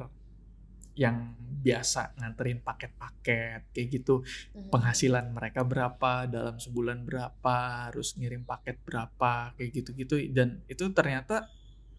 [0.95, 4.25] yang biasa nganterin paket-paket kayak gitu.
[4.25, 4.73] Mhm.
[4.73, 7.56] penghasilan mereka berapa dalam sebulan berapa
[7.88, 10.15] harus ngirim paket berapa kayak gitu-gitu.
[10.34, 11.47] Dan itu ternyata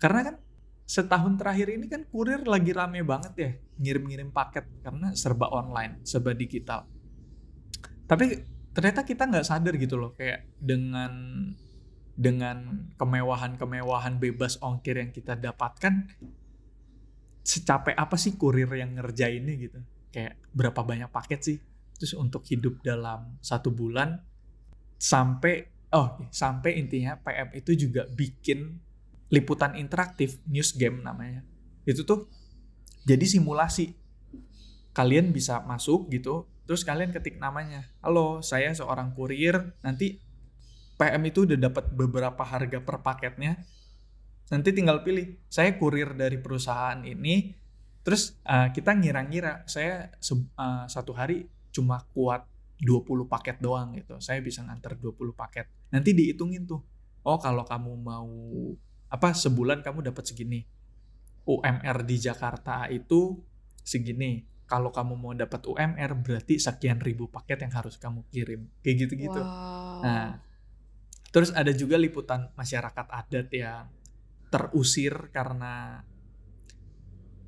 [0.03, 0.37] karena kan
[0.83, 6.35] setahun terakhir ini kan kurir lagi rame banget ya ngirim-ngirim paket karena serba online serba
[6.35, 6.85] digital.
[8.11, 8.25] Tapi
[8.75, 11.13] ternyata kita nggak sadar gitu loh kayak dengan
[12.13, 16.13] dengan kemewahan-kemewahan bebas ongkir yang kita dapatkan
[17.43, 19.79] secapek apa sih kurir yang ngerjainnya gitu?
[20.15, 21.59] Kayak berapa banyak paket sih?
[21.99, 24.19] Terus untuk hidup dalam satu bulan
[24.99, 28.79] sampai oh sampai intinya PM itu juga bikin
[29.35, 31.43] liputan interaktif news game namanya.
[31.83, 32.31] Itu tuh
[33.03, 33.99] jadi simulasi.
[34.93, 37.89] Kalian bisa masuk gitu terus kalian ketik namanya.
[38.05, 40.21] Halo saya seorang kurir nanti
[41.01, 43.59] PM itu udah dapat beberapa harga per paketnya
[44.53, 45.41] nanti tinggal pilih.
[45.49, 47.57] Saya kurir dari perusahaan ini
[48.05, 49.65] terus uh, kita ngira-ngira.
[49.65, 52.45] Saya uh, satu hari cuma kuat
[52.85, 54.21] 20 paket doang gitu.
[54.21, 55.73] Saya bisa nganter 20 paket.
[55.89, 56.85] Nanti dihitungin tuh.
[57.25, 58.29] Oh kalau kamu mau
[59.09, 60.69] apa sebulan kamu dapat segini.
[61.43, 63.41] UMR di Jakarta itu
[63.81, 64.45] segini.
[64.69, 68.69] Kalau kamu mau dapat UMR berarti sekian ribu paket yang harus kamu kirim.
[68.85, 69.43] Kayak gitu-gitu.
[69.43, 70.01] Wow.
[70.01, 70.41] Nah,
[71.29, 73.85] terus ada juga liputan masyarakat adat yang
[74.53, 76.05] terusir karena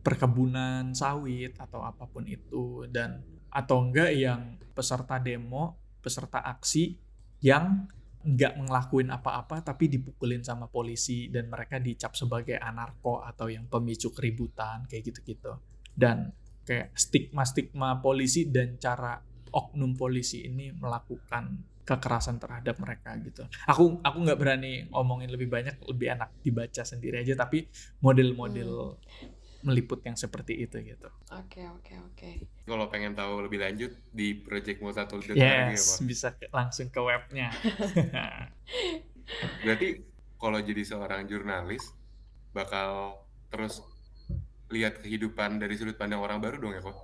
[0.00, 3.20] perkebunan sawit atau apa pun itu dan
[3.52, 6.96] atau enggak yang peserta demo, peserta aksi
[7.44, 7.86] yang
[8.24, 14.10] enggak ngelakuin apa-apa tapi dipukulin sama polisi dan mereka dicap sebagai anarko atau yang pemicu
[14.16, 15.60] keributan kayak gitu-gitu.
[15.92, 16.32] Dan
[16.64, 19.20] kayak stigma-stigma polisi dan cara
[19.52, 23.44] oknum polisi ini melakukan kekerasan terhadap mereka gitu.
[23.68, 27.36] Aku aku nggak berani ngomongin lebih banyak, lebih enak dibaca sendiri aja.
[27.36, 27.68] Tapi
[28.00, 28.96] model-model
[29.64, 31.08] meliput yang seperti itu gitu.
[31.32, 32.30] Oke oke oke.
[32.64, 35.98] Kalau pengen tahu lebih lanjut di Project Multatool.org ya, Yes, Pak.
[36.04, 37.48] bisa ke- langsung ke webnya.
[39.64, 40.04] Berarti
[40.36, 41.92] kalau jadi seorang jurnalis
[42.52, 43.80] bakal terus
[44.68, 46.96] lihat kehidupan dari sudut pandang orang baru dong ya kok?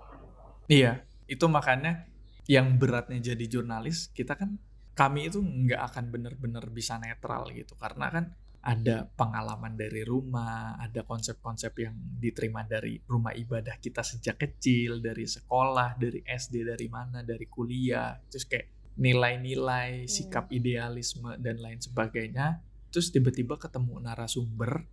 [0.69, 0.93] iya,
[1.27, 2.07] itu makanya
[2.47, 4.59] yang beratnya jadi jurnalis kita kan
[5.01, 7.73] kami itu nggak akan benar-benar bisa netral gitu.
[7.81, 8.25] Karena kan
[8.61, 15.25] ada pengalaman dari rumah, ada konsep-konsep yang diterima dari rumah ibadah kita sejak kecil, dari
[15.25, 22.61] sekolah, dari SD, dari mana, dari kuliah, terus kayak nilai-nilai, sikap idealisme dan lain sebagainya.
[22.93, 24.85] Terus tiba-tiba ketemu narasumber,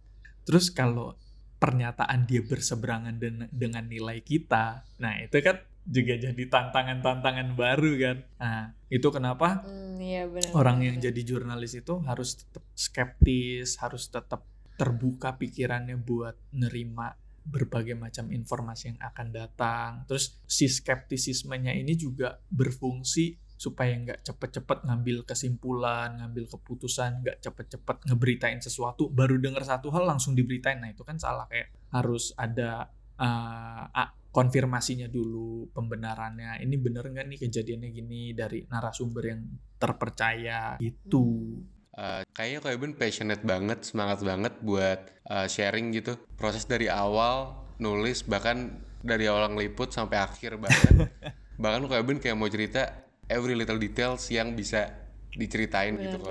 [0.48, 1.20] terus kalau
[1.60, 8.18] pernyataan dia berseberangan den- dengan nilai kita, nah itu kan juga jadi tantangan-tantangan baru kan.
[8.44, 10.52] Nah, itu kenapa Hmm, iya benar.
[10.52, 11.08] orang yang benar.
[11.10, 14.44] jadi jurnalis itu harus tetap skeptis, harus tetap
[14.76, 17.16] terbuka pikirannya buat nerima
[17.48, 19.92] berbagai macam informasi yang akan datang.
[20.06, 28.06] Terus si skeptisismenya ini juga berfungsi supaya nggak cepet-cepet ngambil kesimpulan, ngambil keputusan, nggak cepet-cepet
[28.06, 30.78] ngeberitain sesuatu, baru dengar satu hal langsung diberitain.
[30.78, 33.90] Nah itu kan salah kayak harus ada uh,
[34.38, 36.62] konfirmasinya dulu pembenarannya.
[36.62, 39.42] Ini bener nggak nih kejadiannya gini dari narasumber yang
[39.82, 41.58] terpercaya itu.
[41.98, 46.22] Eh, kayaknya kok Eben passionate banget, semangat banget buat eh, sharing gitu.
[46.38, 51.10] Proses dari awal nulis bahkan dari awal ngeliput sampai akhir bahkan
[51.62, 54.94] bahkan kok Eben kayak mau cerita every little details yang bisa
[55.34, 56.30] diceritain gitu kok.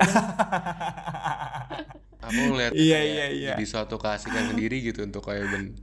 [2.23, 3.51] Aku ngeliat Iya, kayak iya, iya.
[3.59, 5.75] jadi suatu keasikan sendiri gitu untuk kok Eben.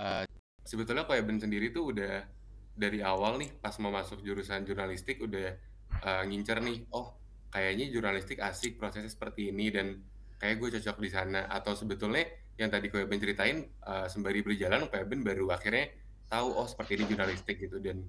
[0.00, 0.24] Eh,
[0.66, 2.26] sebetulnya kok Eben sendiri tuh udah
[2.76, 5.56] dari awal nih pas mau masuk jurusan jurnalistik udah
[6.02, 7.16] eh, ngincer nih, oh
[7.48, 10.02] kayaknya jurnalistik asik prosesnya seperti ini dan
[10.36, 12.26] kayak gue cocok di sana atau sebetulnya
[12.60, 15.88] yang tadi Ko Eben ceritain eh, sembari berjalan Ko Eben baru akhirnya
[16.28, 18.02] tahu oh seperti ini jurnalistik gitu dan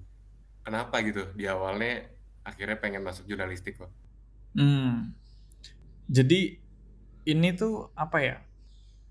[0.66, 2.04] kenapa gitu di awalnya
[2.44, 3.88] akhirnya pengen masuk jurnalistik kok
[4.56, 5.12] Hmm.
[6.08, 6.56] Jadi
[7.28, 8.36] ini tuh apa ya?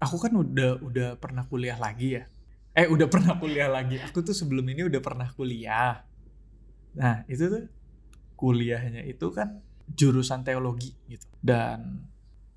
[0.01, 2.25] Aku kan udah udah pernah kuliah lagi ya.
[2.77, 3.97] Eh udah pernah kuliah lagi.
[3.97, 6.05] Aku tuh sebelum ini udah pernah kuliah.
[6.93, 7.65] Nah itu tuh
[8.37, 11.25] kuliahnya itu kan jurusan teologi gitu.
[11.41, 12.05] Dan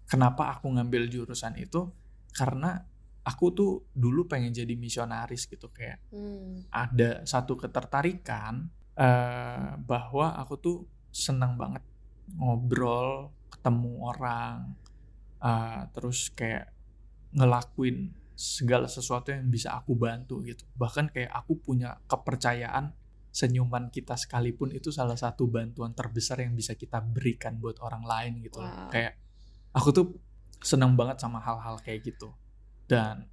[0.05, 1.89] kenapa aku ngambil jurusan itu?
[2.37, 2.77] Karena
[3.25, 6.69] aku tuh dulu pengen jadi misionaris gitu kayak Hmm.
[6.69, 8.69] ada satu ketertarikan
[9.01, 10.77] eh, bahwa aku tuh
[11.09, 11.81] senang banget
[12.37, 14.77] ngobrol, ketemu orang,
[15.41, 16.69] eh, terus kayak
[17.33, 20.65] ngelakuin segala sesuatu yang bisa aku bantu gitu.
[20.81, 22.97] Bahkan kayak aku punya kepercayaan
[23.29, 28.33] senyuman kita sekalipun itu salah satu bantuan terbesar yang bisa kita berikan buat orang lain
[28.41, 28.65] gitu.
[28.65, 28.89] Wow.
[28.89, 29.21] Kayak
[29.77, 30.07] aku tuh
[30.65, 32.33] senang banget sama hal-hal kayak gitu
[32.89, 33.29] dan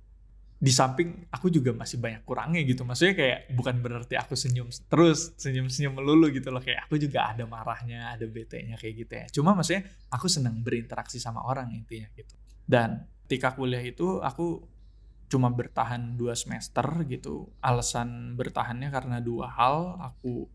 [0.58, 5.38] di samping aku juga masih banyak kurangnya gitu maksudnya kayak bukan berarti aku senyum terus
[5.38, 9.26] senyum senyum melulu gitu loh kayak aku juga ada marahnya ada bete-nya kayak gitu ya
[9.38, 12.34] cuma maksudnya aku senang berinteraksi sama orang intinya gitu
[12.66, 14.66] dan ketika kuliah itu aku
[15.28, 20.48] cuma bertahan dua semester gitu alasan bertahannya karena dua hal aku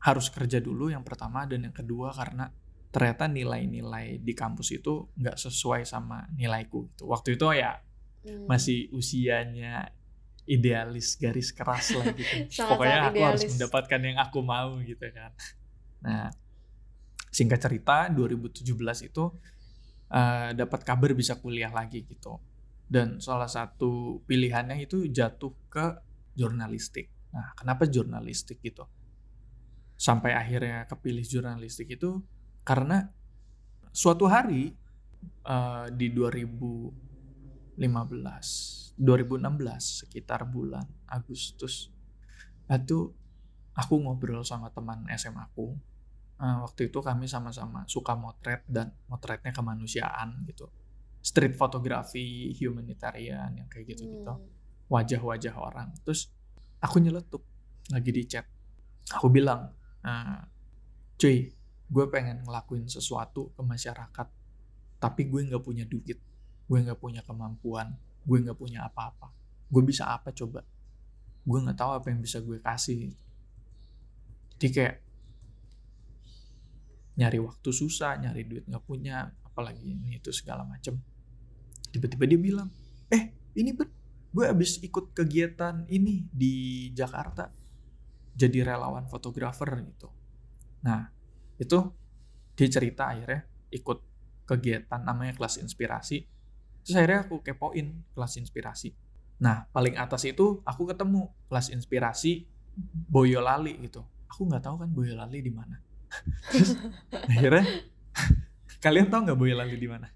[0.00, 2.52] harus kerja dulu yang pertama dan yang kedua karena
[2.92, 7.80] ternyata nilai-nilai di kampus itu nggak sesuai sama nilaiku gitu waktu itu ya
[8.26, 8.44] hmm.
[8.44, 9.88] masih usianya
[10.50, 12.50] idealis garis keras lah gitu.
[12.66, 13.26] Pokoknya aku idealis.
[13.28, 15.30] harus mendapatkan yang aku mau gitu kan.
[16.02, 16.26] Nah,
[17.30, 18.66] singkat cerita 2017
[19.06, 19.24] itu
[20.10, 22.42] uh, dapat kabar bisa kuliah lagi gitu.
[22.90, 25.86] Dan salah satu pilihannya itu jatuh ke
[26.34, 27.06] jurnalistik.
[27.30, 28.82] Nah, kenapa jurnalistik gitu?
[29.94, 32.18] Sampai akhirnya kepilih jurnalistik itu
[32.66, 33.06] karena
[33.94, 34.74] suatu hari
[35.46, 37.10] uh, di 2000
[37.80, 41.88] 2015 2016 sekitar bulan Agustus
[42.68, 42.98] itu
[43.72, 45.72] aku ngobrol sama teman SMA aku
[46.36, 50.68] uh, waktu itu kami sama-sama suka motret dan motretnya kemanusiaan gitu
[51.20, 54.34] street fotografi humanitarian yang kayak gitu gitu
[54.90, 55.94] wajah-wajah orang.
[56.02, 56.26] Terus
[56.82, 57.46] aku nyeletuk
[57.94, 58.44] lagi di chat.
[59.14, 59.70] Aku bilang
[60.02, 60.42] uh,
[61.14, 61.46] cuy
[61.90, 64.28] gue pengen ngelakuin sesuatu ke masyarakat
[65.00, 66.18] tapi gue nggak punya duit
[66.70, 69.30] gue nggak punya kemampuan gue nggak punya apa-apa.
[69.70, 70.66] Gue bisa apa coba?
[71.46, 73.14] Gue nggak tahu apa yang bisa gue kasih.
[74.58, 74.96] Jadi kayak
[77.16, 80.96] nyari waktu susah nyari duit nggak punya apalagi ini itu segala macem
[81.90, 82.68] tiba-tiba dia bilang
[83.10, 83.90] eh ini ber
[84.30, 87.50] gue abis ikut kegiatan ini di Jakarta
[88.34, 90.08] jadi relawan fotografer gitu
[90.86, 91.10] nah
[91.58, 91.78] itu
[92.54, 93.98] dia cerita akhirnya ikut
[94.46, 96.26] kegiatan namanya kelas inspirasi
[96.84, 98.90] Terus akhirnya aku kepoin kelas inspirasi.
[99.40, 102.48] Nah, paling atas itu aku ketemu kelas inspirasi
[103.08, 104.04] Boyolali gitu.
[104.30, 105.76] Aku nggak tahu kan Boyolali di mana.
[106.52, 106.76] Terus
[107.12, 107.64] akhirnya
[108.84, 110.08] kalian tahu nggak Boyolali di mana?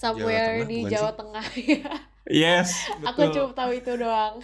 [0.00, 1.92] Somewhere Jawa di Jawa Tengah ya.
[2.24, 3.08] yes, betul.
[3.12, 4.40] Aku cuma tahu itu doang.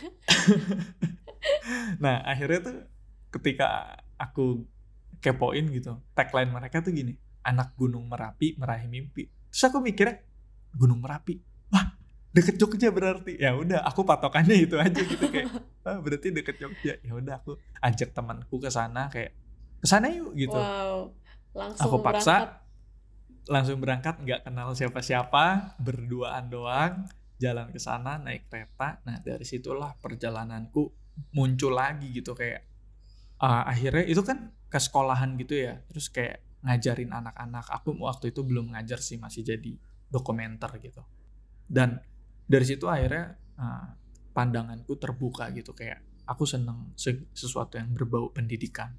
[2.05, 2.77] nah, akhirnya tuh
[3.33, 4.69] ketika aku
[5.25, 9.33] kepoin gitu, tagline mereka tuh gini, anak gunung Merapi meraih mimpi.
[9.49, 10.21] Terus aku mikirnya,
[10.77, 11.41] Gunung Merapi
[11.73, 11.97] wah
[12.31, 15.49] deket Jogja berarti ya udah aku patokannya itu aja gitu kayak
[15.89, 19.33] ah, berarti deket Jogja ya udah aku ajak temanku ke sana kayak
[19.81, 21.09] ke sana yuk gitu wow.
[21.57, 22.66] langsung aku paksa berangkat.
[23.47, 27.07] Langsung berangkat nggak kenal siapa-siapa berduaan doang
[27.39, 28.99] jalan ke sana naik kereta.
[29.07, 30.83] Nah dari situlah perjalananku
[31.33, 32.67] muncul lagi gitu kayak
[33.41, 37.71] uh, akhirnya itu kan ke sekolahan gitu ya terus kayak ngajarin anak-anak.
[37.71, 39.79] Aku waktu itu belum ngajar sih masih jadi
[40.11, 41.07] dokumenter gitu.
[41.67, 42.03] Dan
[42.47, 43.87] dari situ akhirnya uh,
[44.35, 46.93] pandanganku terbuka gitu kayak aku seneng
[47.31, 48.91] sesuatu yang berbau pendidikan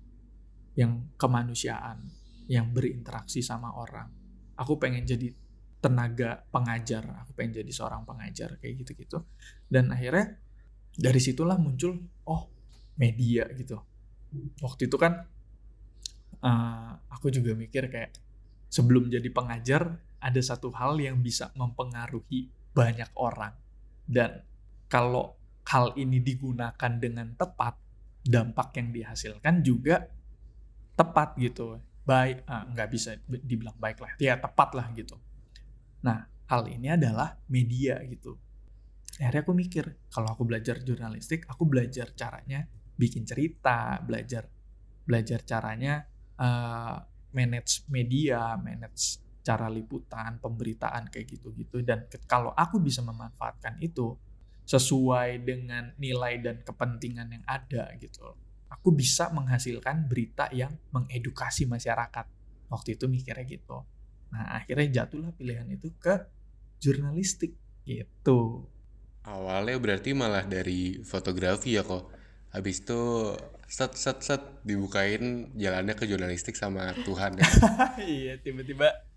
[0.79, 2.07] yang kemanusiaan
[2.47, 4.26] yang berinteraksi sama orang
[4.57, 5.31] aku pengen jadi
[5.77, 9.21] tenaga pengajar aku pengen jadi seorang pengajar kayak gitu-gitu
[9.69, 10.41] dan akhirnya
[10.97, 12.49] dari situlah muncul oh
[12.97, 13.77] media gitu
[14.59, 15.23] waktu itu kan
[16.41, 18.11] uh, aku juga mikir kayak
[18.67, 23.53] sebelum jadi pengajar ada satu hal yang bisa mempengaruhi banyak orang.
[24.07, 24.41] Dan
[24.87, 25.35] kalau
[25.67, 27.75] hal ini digunakan dengan tepat,
[28.23, 30.07] dampak yang dihasilkan juga
[30.97, 31.77] tepat gitu.
[32.07, 35.19] Baik, ah, nggak bisa dibilang baik lah, ya tepat lah gitu.
[36.07, 38.39] Nah, hal ini adalah media gitu.
[39.19, 42.63] Akhirnya aku mikir, kalau aku belajar jurnalistik, aku belajar caranya
[42.95, 44.47] bikin cerita, belajar
[45.07, 46.03] belajar caranya
[46.39, 46.95] uh,
[47.31, 54.19] manage media, manage cara liputan, pemberitaan kayak gitu-gitu dan kalau aku bisa memanfaatkan itu
[54.67, 58.35] sesuai dengan nilai dan kepentingan yang ada gitu.
[58.67, 62.25] Aku bisa menghasilkan berita yang mengedukasi masyarakat.
[62.67, 63.87] Waktu itu mikirnya gitu.
[64.31, 66.27] Nah, akhirnya jatuhlah pilihan itu ke
[66.83, 67.55] jurnalistik
[67.87, 68.67] gitu.
[69.23, 72.11] Awalnya berarti malah dari fotografi ya kok.
[72.51, 73.01] Habis itu
[73.67, 77.47] set set set dibukain jalannya ke jurnalistik sama Tuhan ya.
[78.03, 79.07] iya, tiba-tiba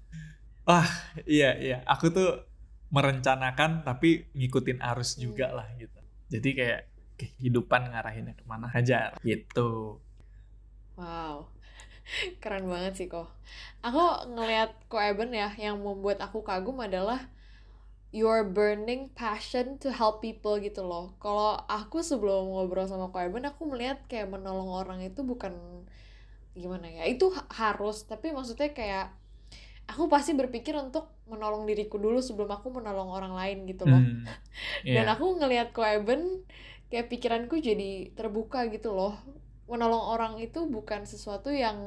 [0.71, 0.87] Wah,
[1.27, 1.79] iya iya.
[1.89, 2.47] Aku tuh
[2.91, 5.99] merencanakan tapi ngikutin arus juga lah gitu.
[6.31, 6.81] Jadi kayak
[7.21, 8.97] kehidupan ngarahinnya ke mana aja
[9.31, 10.01] gitu.
[11.01, 11.37] Wow,
[12.43, 13.29] keren banget sih kok.
[13.87, 14.03] Aku
[14.35, 17.21] ngelihat ko Eben ya, yang membuat aku kagum adalah
[18.21, 21.07] your burning passion to help people gitu loh.
[21.25, 25.55] Kalau aku sebelum ngobrol sama ko Eben, aku melihat kayak menolong orang itu bukan
[26.59, 29.15] gimana ya, itu harus, tapi maksudnya kayak
[29.91, 34.37] aku pasti berpikir untuk menolong diriku dulu sebelum aku menolong orang lain gitu loh Hmm,
[34.95, 35.13] dan iya.
[35.13, 36.45] aku ngelihat ko Eben
[36.91, 39.15] kayak pikiranku jadi terbuka gitu loh.
[39.71, 41.79] Menolong orang itu bukan sesuatu yang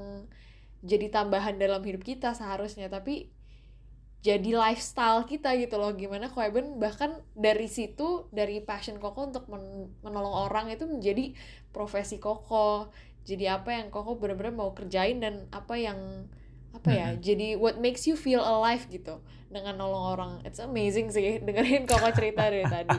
[0.84, 3.32] jadi tambahan dalam hidup kita seharusnya tapi
[4.24, 5.92] jadi lifestyle kita gitu loh.
[6.02, 11.36] Gimana ko Eben bahkan dari situ dari passion Koko untuk men- menolong orang itu menjadi
[11.76, 12.88] profesi Koko.
[13.28, 16.00] Jadi apa yang Koko benar-benar mau kerjain dan apa yang
[16.74, 17.22] apa ya Mm-mm.
[17.22, 19.22] jadi what makes you feel alive gitu
[19.54, 20.32] dengan nolong orang.
[20.42, 22.94] It's amazing sih dengerin Koko cerita dari tadi.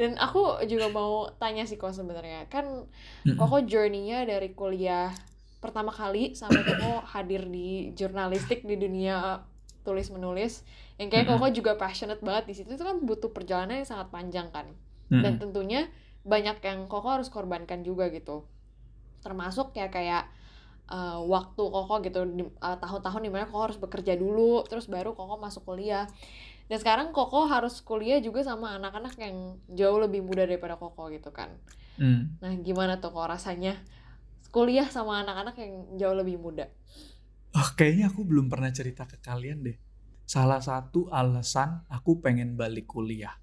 [0.00, 2.48] Dan aku juga mau tanya sih kok sebenarnya.
[2.48, 2.88] Kan.
[3.36, 5.12] Koko journey-nya dari kuliah
[5.60, 9.44] pertama kali sampai Koko hadir di jurnalistik di dunia
[9.84, 10.64] tulis menulis
[10.96, 11.36] yang kayak.
[11.36, 12.72] Koko juga passionate banget di situ.
[12.72, 14.72] Itu kan butuh perjalanan yang sangat panjang kan?
[15.10, 15.92] Dan tentunya
[16.24, 18.48] banyak yang Koko harus korbankan juga gitu.
[19.20, 20.39] Termasuk ya kayak
[20.90, 25.14] eh, waktu Koko gitu di- eh, tahun-tahun di mana Koko harus bekerja dulu terus baru
[25.14, 26.10] Koko masuk kuliah
[26.66, 31.30] dan sekarang Koko harus kuliah juga sama anak-anak yang jauh lebih muda daripada Koko gitu
[31.30, 31.54] kan
[32.00, 32.40] Mm.
[32.40, 33.76] nah gimana tuh kok rasanya
[34.48, 36.64] kuliah sama anak-anak yang jauh lebih muda
[37.50, 39.74] Oh, kayaknya aku belum pernah cerita ke kalian deh.
[40.22, 43.34] Salah satu alasan aku pengen balik kuliah.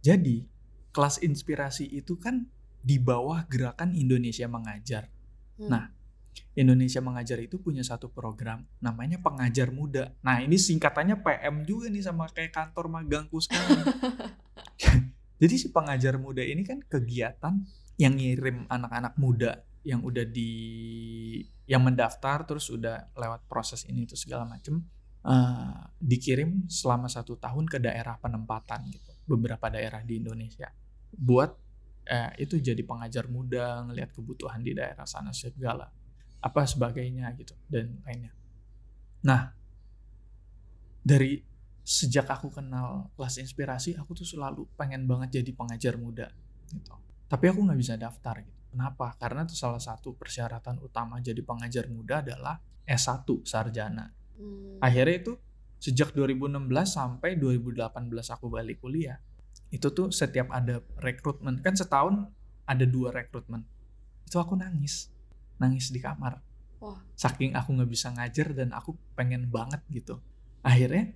[0.00, 0.48] Jadi,
[0.96, 2.48] kelas inspirasi itu kan
[2.80, 5.12] di bawah gerakan Indonesia Mengajar.
[5.60, 5.68] Hmm.
[5.68, 5.84] Nah,
[6.52, 10.12] Indonesia Mengajar itu punya satu program namanya Pengajar Muda.
[10.20, 13.88] Nah, ini singkatannya PM juga nih sama kayak kantor magangku sekarang.
[15.40, 17.64] Jadi si Pengajar Muda ini kan kegiatan
[17.96, 20.52] yang ngirim anak-anak muda yang udah di
[21.66, 24.82] yang mendaftar terus udah lewat proses ini itu segala macem
[25.26, 30.70] eh, dikirim selama satu tahun ke daerah penempatan gitu beberapa daerah di Indonesia
[31.12, 31.50] buat
[32.06, 35.90] eh, itu jadi pengajar muda ngelihat kebutuhan di daerah sana segala
[36.42, 38.34] apa sebagainya gitu dan lainnya.
[39.22, 39.54] Nah
[41.02, 41.38] dari
[41.82, 46.30] sejak aku kenal kelas inspirasi aku tuh selalu pengen banget jadi pengajar muda
[46.70, 46.94] gitu.
[47.30, 48.60] Tapi aku nggak bisa daftar gitu.
[48.72, 49.14] Kenapa?
[49.20, 54.10] Karena tuh salah satu persyaratan utama jadi pengajar muda adalah S1 sarjana.
[54.32, 54.80] Hmm.
[54.80, 55.32] akhirnya itu
[55.76, 56.56] sejak 2016
[56.88, 57.84] sampai 2018
[58.32, 59.20] aku balik kuliah
[59.68, 62.28] itu tuh setiap ada rekrutmen kan setahun
[62.68, 63.64] ada dua rekrutmen.
[64.28, 65.08] Itu aku nangis
[65.62, 66.42] nangis di kamar.
[66.82, 66.98] Wah.
[67.14, 70.18] saking aku nggak bisa ngajar dan aku pengen banget gitu.
[70.66, 71.14] Akhirnya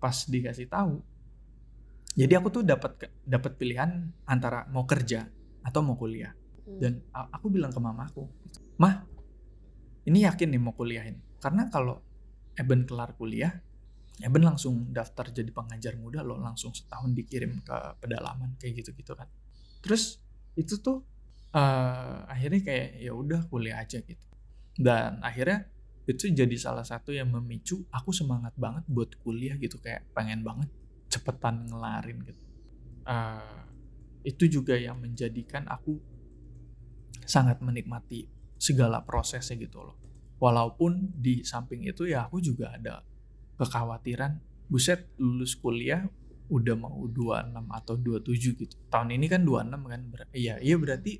[0.00, 1.04] pas dikasih tahu
[2.12, 5.24] jadi aku tuh dapat dapat pilihan antara mau kerja
[5.64, 6.32] atau mau kuliah.
[6.62, 6.78] Hmm.
[6.78, 8.22] dan aku bilang ke mamaku
[8.78, 9.02] mah
[10.06, 11.18] ini yakin nih mau kuliahin?
[11.42, 11.98] Karena kalau
[12.54, 13.50] Eben kelar kuliah
[14.22, 19.18] Eben langsung daftar jadi pengajar muda loh langsung setahun dikirim ke pedalaman kayak gitu gitu
[19.18, 19.26] kan.
[19.82, 20.22] Terus
[20.54, 21.02] itu tuh
[21.54, 24.26] eh, akhirnya kayak ya udah kuliah aja gitu
[24.80, 25.68] dan akhirnya
[26.08, 30.66] itu jadi salah satu yang memicu aku semangat banget buat kuliah gitu kayak pengen banget
[31.12, 32.52] cepetan ngelarin gitu
[33.02, 33.60] Eh,
[34.22, 35.98] itu juga yang menjadikan aku
[37.26, 39.98] sangat menikmati segala prosesnya gitu loh.
[40.38, 43.02] Walaupun di samping itu ya aku juga ada
[43.58, 44.38] kekhawatiran,
[44.70, 46.06] buset lulus kuliah
[46.50, 48.74] udah mau 26 atau 27 gitu.
[48.90, 50.00] Tahun ini kan 26 kan.
[50.34, 51.18] Iya, iya berarti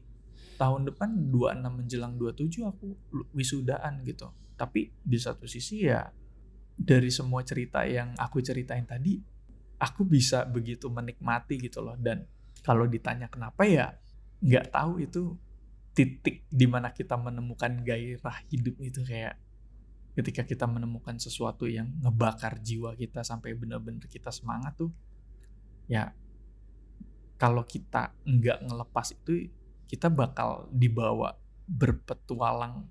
[0.62, 2.94] tahun depan 26 menjelang 27 aku
[3.34, 4.30] wisudaan gitu.
[4.54, 6.06] Tapi di satu sisi ya
[6.78, 9.18] dari semua cerita yang aku ceritain tadi,
[9.82, 11.98] aku bisa begitu menikmati gitu loh.
[11.98, 12.22] Dan
[12.62, 13.90] kalau ditanya kenapa ya
[14.38, 15.34] nggak tahu itu
[15.98, 19.34] titik di mana kita menemukan gairah hidup itu kayak
[20.14, 24.92] ketika kita menemukan sesuatu yang ngebakar jiwa kita sampai bener-bener kita semangat tuh
[25.90, 26.14] ya
[27.36, 29.50] kalau kita nggak ngelepas itu
[29.93, 31.36] kita bakal dibawa
[31.68, 32.88] berpetualang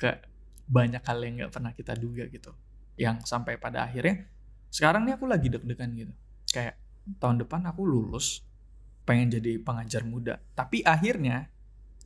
[0.00, 0.16] ke
[0.64, 2.56] banyak hal yang nggak pernah kita duga gitu.
[2.96, 4.24] Yang sampai pada akhirnya
[4.72, 6.14] sekarang nih aku lagi deg-degan gitu.
[6.48, 6.80] Kayak
[7.20, 8.40] tahun depan aku lulus
[9.04, 10.40] pengen jadi pengajar muda.
[10.56, 11.52] Tapi akhirnya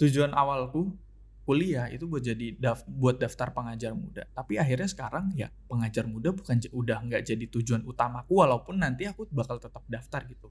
[0.02, 0.90] tujuan awalku
[1.46, 4.26] kuliah itu buat jadi daf- buat daftar pengajar muda.
[4.34, 9.30] Tapi akhirnya sekarang ya pengajar muda bukan udah nggak jadi tujuan utamaku walaupun nanti aku
[9.30, 10.50] bakal tetap daftar gitu.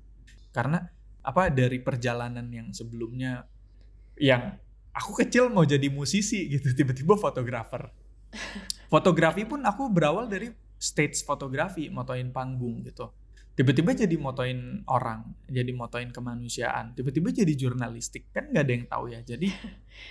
[0.56, 0.80] Karena
[1.24, 3.48] apa dari perjalanan yang sebelumnya
[4.20, 4.58] yang
[4.92, 7.92] aku kecil mau jadi musisi gitu tiba-tiba fotografer.
[8.92, 13.12] Fotografi pun aku berawal dari stage fotografi motoin panggung gitu.
[13.52, 18.32] Tiba-tiba jadi motoin orang jadi motoin kemanusiaan tiba-tiba jadi jurnalistik.
[18.32, 19.48] Kan nggak ada yang tahu ya jadi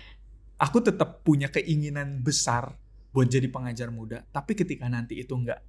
[0.65, 2.77] aku tetap punya keinginan besar
[3.11, 4.25] buat jadi pengajar muda.
[4.29, 5.61] Tapi ketika nanti itu nggak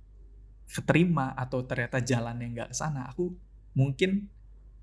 [0.72, 3.28] keterima atau ternyata jalannya nggak ke sana aku
[3.76, 4.32] mungkin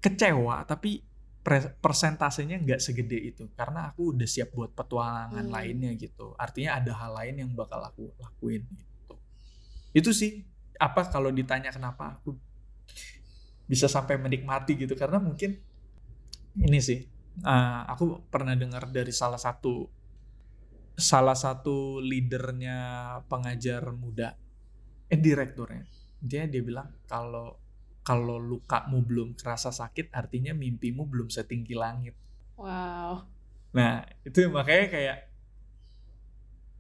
[0.05, 1.01] kecewa tapi
[1.81, 3.49] persentasenya nggak segede itu.
[3.57, 5.55] Karena aku udah siap buat petualangan hmm.
[5.55, 6.37] lainnya gitu.
[6.37, 9.15] Artinya ada hal lain yang bakal aku lakuin gitu.
[9.97, 10.45] Itu sih
[10.79, 12.37] apa kalau ditanya kenapa aku
[13.69, 14.93] bisa sampai menikmati gitu.
[14.99, 15.57] Karena mungkin
[16.59, 17.01] ini sih
[17.45, 19.87] uh, aku pernah dengar dari salah satu
[20.99, 22.79] salah satu leadernya
[23.31, 24.35] pengajar muda
[25.09, 25.87] eh direkturnya.
[26.19, 27.68] Dia dia bilang kalau
[28.09, 32.17] kalau lukamu belum kerasa sakit artinya mimpimu belum setinggi langit.
[32.57, 33.29] Wow.
[33.77, 35.19] Nah, itu makanya kayak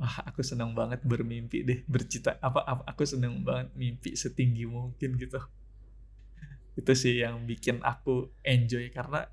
[0.01, 5.21] wah aku senang banget bermimpi deh, bercita apa, apa aku senang banget mimpi setinggi mungkin
[5.21, 5.37] gitu.
[6.73, 9.29] Itu sih yang bikin aku enjoy karena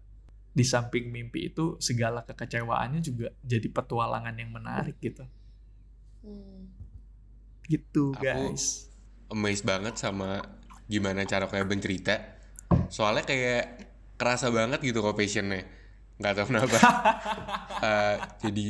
[0.52, 5.24] di samping mimpi itu segala kekecewaannya juga jadi petualangan yang menarik gitu.
[6.28, 6.68] Hmm.
[7.72, 8.92] Gitu guys.
[9.32, 10.44] Aku amazed banget sama
[10.86, 12.16] gimana cara kayak bercerita.
[12.90, 13.64] Soalnya kayak
[14.16, 15.66] kerasa banget gitu kok passionnya.
[16.22, 16.78] Nggak tahu kenapa.
[17.82, 18.16] Uh,
[18.48, 18.66] jadi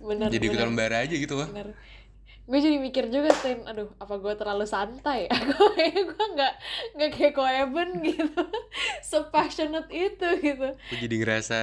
[0.00, 1.48] bener, jadi kita lembar aja gitu loh.
[2.48, 6.54] Gue jadi mikir juga Tin aduh apa gue terlalu santai aku kayak gue nggak
[6.96, 8.42] nggak kayak Koeben gitu.
[9.08, 10.68] So passionate itu gitu.
[10.72, 11.60] Gue jadi ngerasa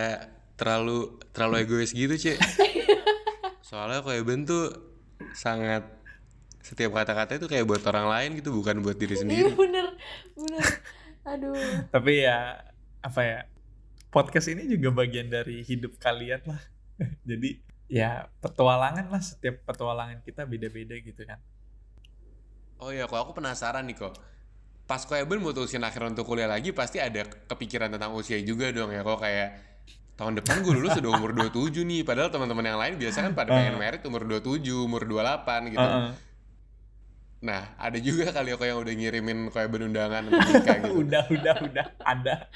[0.55, 2.39] terlalu terlalu egois gitu cek
[3.65, 4.71] soalnya Koeben tuh
[5.35, 5.83] sangat
[6.65, 9.45] setiap kata-kata itu kayak buat orang lain gitu bukan buat diri sendiri.
[9.45, 9.87] iya bener
[10.33, 10.65] bener.
[11.25, 11.53] Aduh.
[11.93, 12.57] Tapi ya
[13.05, 13.39] apa ya
[14.09, 16.61] podcast ini juga bagian dari hidup kalian lah.
[17.29, 21.37] Jadi ya petualangan lah setiap petualangan kita beda-beda gitu kan.
[22.81, 24.17] Oh ya kok aku penasaran nih kok.
[24.89, 28.73] Pas kok Eben mau usia akhir untuk kuliah lagi pasti ada kepikiran tentang usia juga
[28.73, 29.77] dong ya kok kayak
[30.17, 32.01] tahun depan gue lulus udah umur 27 nih.
[32.01, 35.85] Padahal teman-teman yang lain biasa kan pada pengen merit umur 27 umur 28 gitu.
[35.85, 36.24] Uh -uh
[37.45, 41.05] Nah, ada juga kali aku yang udah ngirimin kayak benundangan nikah gitu.
[41.05, 42.49] udah, udah, udah, ada.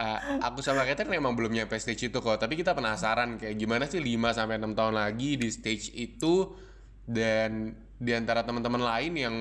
[0.00, 3.84] Uh, aku sama Keten memang belum nyampe stage itu kok, tapi kita penasaran kayak gimana
[3.84, 6.56] sih 5 sampai 6 tahun lagi di stage itu
[7.04, 9.36] dan di antara teman-teman lain yang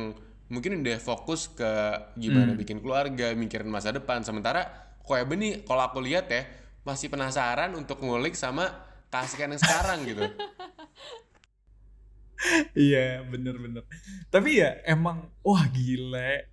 [0.51, 1.71] mungkin udah fokus ke
[2.19, 2.59] gimana hmm.
[2.59, 4.19] bikin keluarga, mikirin masa depan.
[4.27, 4.67] Sementara
[5.07, 6.43] kayak Beni kalau aku lihat ya
[6.83, 8.67] masih penasaran untuk ngulik sama
[9.07, 10.27] kasihkan yang sekarang gitu.
[12.75, 13.83] Iya bener-bener.
[14.31, 16.47] Tapi ya emang wah gile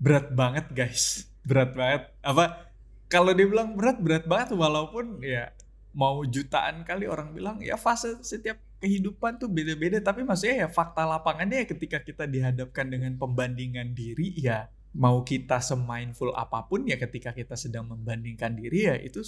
[0.00, 2.02] berat banget guys, berat banget.
[2.24, 2.72] Apa
[3.06, 5.52] kalau dibilang berat berat banget walaupun ya
[5.90, 10.00] mau jutaan kali orang bilang ya fase setiap kehidupan tuh beda-beda.
[10.02, 15.62] Tapi maksudnya ya fakta lapangannya ya ketika kita dihadapkan dengan pembandingan diri ya mau kita
[15.62, 19.22] semindful apa pun ya ketika kita sedang membandingkan diri ya itu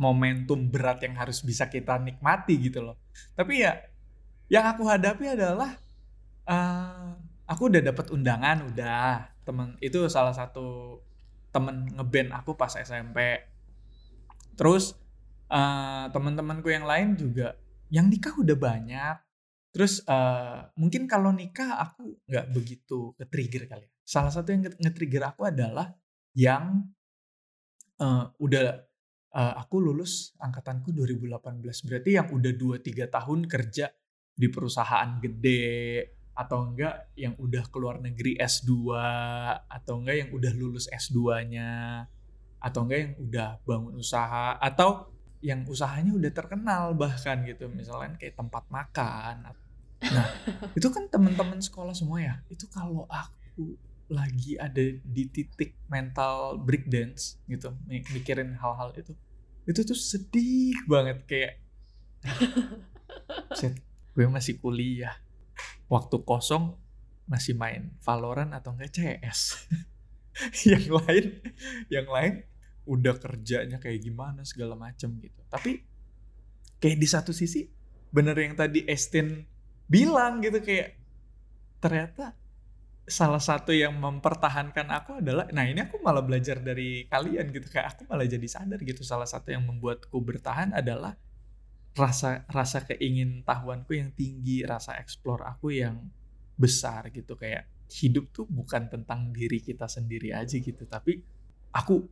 [0.00, 2.96] momentum berat yang harus bisa kita nikmati gitu loh.
[3.36, 3.76] Tapi ya
[4.50, 5.78] yang aku hadapi adalah
[6.50, 7.14] uh,
[7.46, 9.30] aku udah dapat undangan udah.
[9.46, 10.98] Temen itu salah satu
[11.50, 13.42] temen ngeband aku pas SMP
[14.54, 14.94] terus
[15.50, 17.54] uh, teman-temanku yang lain juga
[17.88, 19.16] yang nikah udah banyak.
[19.70, 23.94] Terus uh, mungkin kalau nikah aku nggak begitu ke trigger kali ya.
[24.02, 25.94] salah satu yang nge-trigger aku adalah
[26.34, 26.90] yang
[28.02, 28.82] uh, udah
[29.30, 33.86] uh, aku lulus angkatanku 2018 berarti yang udah 2-3 tahun kerja
[34.40, 38.72] di perusahaan gede atau enggak yang udah keluar negeri S2
[39.68, 41.70] atau enggak yang udah lulus S2-nya
[42.56, 45.12] atau enggak yang udah bangun usaha atau
[45.44, 47.68] yang usahanya udah terkenal bahkan gitu.
[47.68, 49.52] Misalnya kayak tempat makan
[50.00, 50.24] nah
[50.80, 52.34] itu kan teman-teman sekolah semua ya.
[52.48, 53.76] Itu kalau aku
[54.10, 59.14] lagi ada di titik mental breakdance gitu mikirin hal-hal itu
[59.70, 61.62] itu tuh sedih banget kayak
[64.20, 65.16] gue masih kuliah.
[65.88, 66.76] Waktu kosong
[67.24, 69.64] masih main Valorant atau enggak CS
[70.68, 71.40] yang lain
[71.88, 72.44] yang lain
[72.84, 75.40] udah kerjanya kayak gimana segala macem gitu.
[75.48, 75.80] Tapi
[76.76, 77.64] kayak di satu sisi
[78.12, 79.40] bener yang tadi Estin
[79.88, 81.00] bilang gitu kayak
[81.80, 82.36] ternyata
[83.08, 87.96] salah satu yang mempertahankan aku adalah nah ini aku malah belajar dari kalian gitu kayak
[87.96, 91.16] aku malah jadi sadar gitu salah satu yang membuatku bertahan adalah
[91.94, 95.98] rasa rasa keingin tahuanku yang tinggi rasa eksplor aku yang
[96.54, 97.34] besar gitu.
[97.34, 101.18] Kayak hidup tuh bukan tentang diri kita sendiri aja gitu tapi
[101.74, 102.06] aku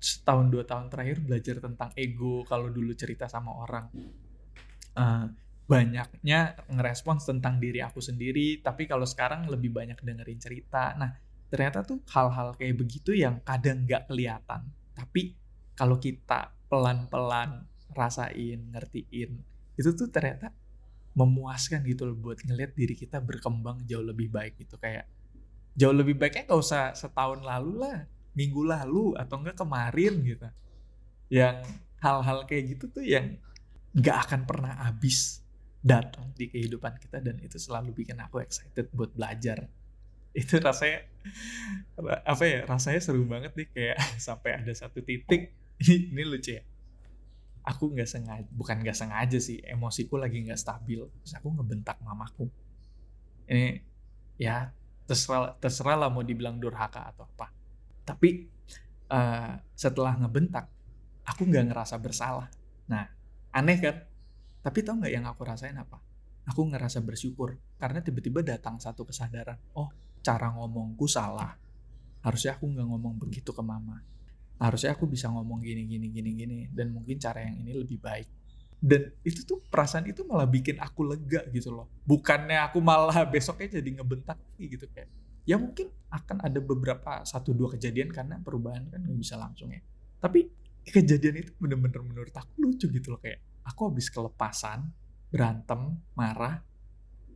[0.00, 3.86] setahun dua tahun terakhir belajar tentang ego kalau dulu cerita sama orang.
[4.96, 5.28] Uh,
[5.70, 10.96] banyaknya ngerespons tentang diri aku sendiri tapi kalau sekarang lebih banyak dengerin cerita.
[10.96, 11.14] Nah
[11.52, 14.66] ternyata tuh hal-hal kayak begitu yang kadang nggak kelihatan.
[14.96, 15.36] Tapi
[15.76, 19.30] kalau kita pelan-pelan rasain ngertiin.
[19.76, 20.54] Itu tuh ternyata
[21.14, 24.78] memuaskan gitu loh buat ngeliat diri kita berkembang jauh lebih baik gitu.
[24.78, 25.10] Kayak
[25.74, 30.48] jauh lebih baiknya gak usah setahun lalu lah minggu lalu atau enggak kemarin gitu.
[31.30, 31.56] Yang
[32.00, 33.36] hal-hal kayak gitu tuh yang
[33.90, 35.42] nggak akan pernah habis
[35.82, 39.66] datang di kehidupan kita dan itu selalu bikin aku excited buat belajar.
[40.30, 41.10] Itu rasanya
[42.22, 45.50] apa ya rasanya seru banget nih kayak sampai ada satu titik.
[45.80, 46.62] Ini lucu ya
[47.60, 52.48] aku nggak sengaja bukan nggak sengaja sih emosiku lagi nggak stabil terus aku ngebentak mamaku.
[53.50, 53.80] Ini
[54.40, 54.72] ya
[55.04, 57.52] terserah terserah lah mau dibilang durhaka atau apa.
[58.06, 58.48] Tapi
[59.12, 60.70] uh, setelah ngebentak
[61.26, 62.48] aku nggak ngerasa bersalah.
[62.88, 63.04] Nah
[63.52, 63.96] aneh kan?
[64.60, 66.00] Tapi tau nggak yang aku rasain apa?
[66.48, 69.92] Aku ngerasa bersyukur karena tiba-tiba datang satu kesadaran oh
[70.24, 71.56] cara ngomongku salah.
[72.24, 74.00] Harusnya aku nggak ngomong begitu ke mama
[74.60, 78.28] harusnya aku bisa ngomong gini gini gini gini dan mungkin cara yang ini lebih baik.
[78.80, 81.88] Dan itu tuh perasaan itu malah bikin aku lega gitu loh.
[82.04, 85.08] Bukannya aku malah besoknya jadi ngebentak gitu kayak
[85.48, 89.80] ya mungkin akan ada beberapa satu dua kejadian karena perubahan kan nggak bisa langsung ya.
[90.20, 90.44] Tapi
[90.84, 94.92] kejadian itu bener-bener menurut aku lucu gitu loh kayak aku habis kelepasan
[95.32, 96.60] berantem marah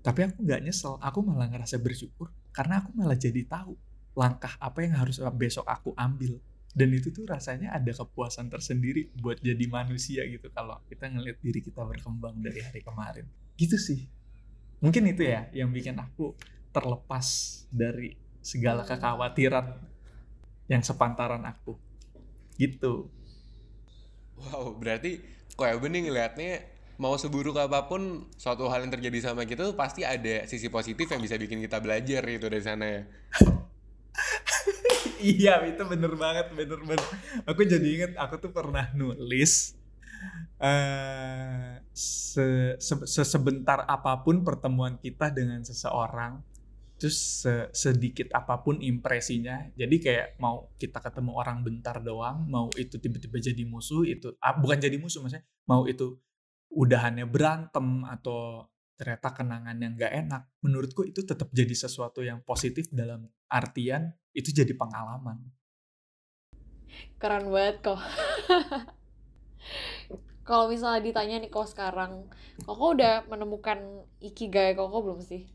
[0.05, 1.01] tapi aku nggak nyesel.
[1.01, 3.73] Aku malah ngerasa bersyukur karena aku malah jadi tahu
[4.13, 6.37] langkah apa yang harus besok aku ambil
[6.75, 11.63] dan itu tuh rasanya ada kepuasan tersendiri buat jadi manusia gitu kalau kita ngelihat diri
[11.63, 13.31] kita berkembang dari hari kemarin.
[13.55, 14.11] Gitu sih.
[14.83, 16.35] Mungkin itu ya yang bikin aku
[16.75, 17.27] terlepas
[17.71, 19.71] dari segala kekhawatiran
[20.67, 21.79] yang sepantaran aku.
[22.59, 23.07] Gitu.
[24.35, 25.23] Wow berarti
[25.55, 26.67] kok ya bening ngelihatnya
[26.99, 31.07] mau seburuk apa pun suatu hal yang terjadi sama kita tuh pasti ada sisi positif
[31.07, 33.03] yang bisa bikin kita belajar gitu dari sana ya
[35.25, 37.09] iya itu bener banget bener bener.
[37.49, 39.73] Aku jadi inget aku tuh pernah nulis
[40.61, 46.43] uh, se, se, sebentar apa pun pertemuan kita dengan seseorang
[46.95, 49.67] terus se, sedikit apa pun impresinya.
[49.75, 54.55] Jadi kayak mau kita ketemu orang bentar doang mau itu tiba-tiba jadi musuh itu ah,
[54.55, 56.21] bukan jadi musuh maksudnya mau itu
[56.75, 62.87] udahannya berantem atau ternyata kenangan yang gak enak, menurutku itu tetap jadi sesuatu yang positif
[62.95, 65.43] dalam artian itu jadi pengalaman.
[67.19, 68.01] Keren banget kok.
[70.49, 72.29] Kalau misalnya ditanya nih kok sekarang,
[72.63, 75.49] kok udah menemukan ikigai kok belum sih?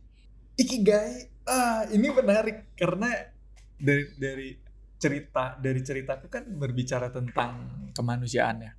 [0.59, 3.07] Ikigai, ah ini menarik karena
[3.79, 4.49] dari dari
[4.99, 8.71] cerita dari ceritaku kan berbicara tentang kemanusiaan ya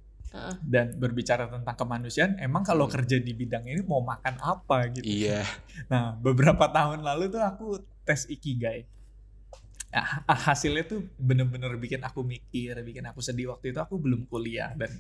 [0.63, 2.95] dan berbicara tentang kemanusiaan emang kalau hmm.
[2.95, 5.03] kerja di bidang ini mau makan apa gitu?
[5.03, 5.43] Iya.
[5.91, 7.67] Nah beberapa tahun lalu tuh aku
[8.07, 8.87] tes ikigai.
[9.91, 13.51] Nah, hasilnya tuh bener-bener bikin aku mikir bikin aku sedih.
[13.51, 14.95] Waktu itu aku belum kuliah dan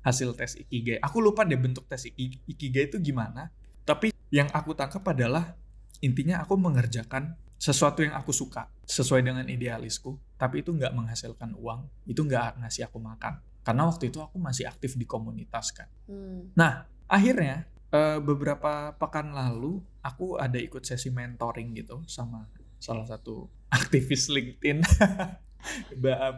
[0.00, 0.96] hasil tes ikigai.
[1.04, 2.08] Aku lupa deh bentuk tes
[2.48, 3.52] ikigai itu gimana.
[3.84, 5.60] Tapi yang aku tangkap adalah
[6.00, 10.16] intinya aku mengerjakan sesuatu yang aku suka sesuai dengan idealisku.
[10.40, 14.64] Tapi itu nggak menghasilkan uang itu nggak ngasih aku makan karena waktu itu aku masih
[14.66, 15.88] aktif di komunitas kan.
[16.08, 16.50] Hmm.
[16.56, 22.48] Nah, akhirnya uh, beberapa pekan lalu aku ada ikut sesi mentoring gitu sama
[22.80, 23.46] salah satu
[23.76, 24.80] aktivis LinkedIn.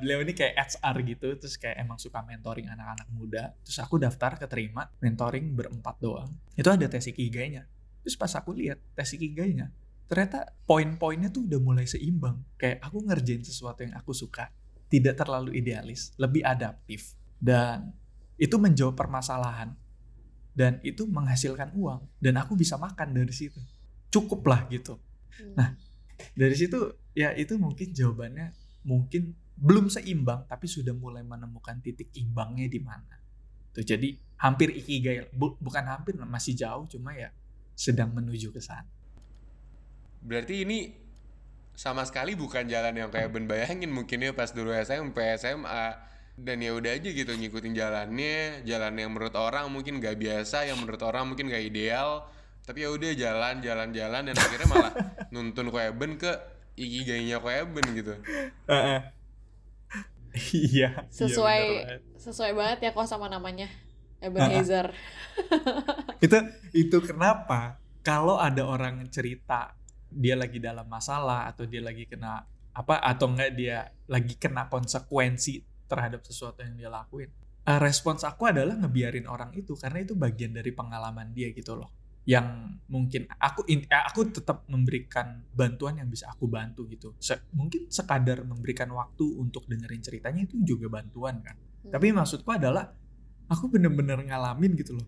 [0.02, 3.54] Beliau ini kayak HR gitu, terus kayak emang suka mentoring anak-anak muda.
[3.62, 6.34] Terus aku daftar keterima mentoring berempat doang.
[6.58, 7.62] Itu ada tes ikigainya.
[8.02, 9.70] Terus pas aku lihat tes ikigainya,
[10.10, 12.42] ternyata poin-poinnya tuh udah mulai seimbang.
[12.58, 14.50] Kayak aku ngerjain sesuatu yang aku suka
[14.93, 17.16] tidak terlalu idealis, lebih adaptif.
[17.40, 17.97] Dan
[18.36, 19.72] itu menjawab permasalahan.
[20.53, 22.05] Dan itu menghasilkan uang.
[22.20, 23.57] Dan aku bisa makan dari situ.
[24.12, 25.01] Cukup lah gitu.
[25.40, 25.57] Hmm.
[25.57, 25.68] Nah,
[26.36, 26.76] dari situ
[27.16, 28.53] ya itu mungkin jawabannya
[28.84, 33.16] mungkin belum seimbang tapi sudah mulai menemukan titik imbangnya di mana.
[33.72, 34.12] Tuh jadi
[34.45, 37.32] hampir ikigai bukan hampir masih jauh cuma ya
[37.72, 38.88] sedang menuju ke sana.
[40.20, 40.93] Berarti ini
[41.72, 43.90] sama sekali bukan jalan yang kayak Ben bayangin.
[43.90, 45.98] Mungkin ya pas dulu SMP SMA
[46.32, 48.64] dan ya udah aja gitu ngikutin jalannya.
[48.64, 52.28] Jalan yang menurut orang mungkin gak biasa yang menurut orang mungkin gak ideal.
[52.62, 54.22] Tapi ya udah jalan jalan jalan.
[54.30, 54.92] Dan akhirnya malah
[55.34, 56.32] nuntun Ben ke
[56.78, 58.14] ikigainya Ben gitu.
[60.52, 61.04] Iya.
[61.12, 63.66] Sesuai iya sesuai banget ya kok sama namanya
[64.22, 64.94] Ebenezer.
[66.22, 66.38] Itu
[66.70, 67.82] itu kenapa?
[68.06, 69.74] Kalau ada orang cerita
[70.14, 75.86] dia lagi dalam masalah atau dia lagi kena apa atau enggak dia lagi kena konsekuensi
[75.88, 77.28] terhadap sesuatu yang dia lakuin.
[77.62, 81.92] Uh, respons aku adalah ngebiarin orang itu karena itu bagian dari pengalaman dia gitu loh.
[82.24, 87.12] Yang mungkin aku in, aku tetap memberikan bantuan yang bisa aku bantu gitu.
[87.20, 91.54] Se mungkin sekadar memberikan waktu untuk dengerin ceritanya itu juga bantuan kan.
[91.54, 91.92] Hmm.
[91.92, 92.88] Tapi maksudku adalah
[93.52, 95.06] aku bener-bener ngalamin gitu loh.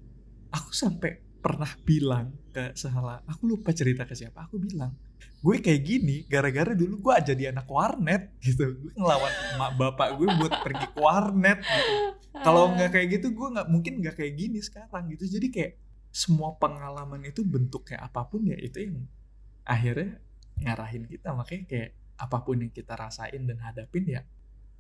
[0.52, 4.48] Aku sampai pernah bilang ke salah aku lupa cerita ke siapa.
[4.48, 4.96] Aku bilang
[5.44, 8.72] gue kayak gini gara-gara dulu gue jadi anak warnet gitu.
[8.80, 11.94] Gue ngelawan emak bapak gue buat pergi ke warnet gitu.
[12.40, 15.28] Kalau nggak kayak gitu gue nggak mungkin nggak kayak gini sekarang gitu.
[15.28, 15.72] Jadi kayak
[16.08, 19.04] semua pengalaman itu bentuknya apa pun ya itu yang
[19.68, 20.16] akhirnya
[20.64, 21.36] ngarahin kita.
[21.36, 24.24] Makanya kayak apa pun yang kita rasain dan hadapin ya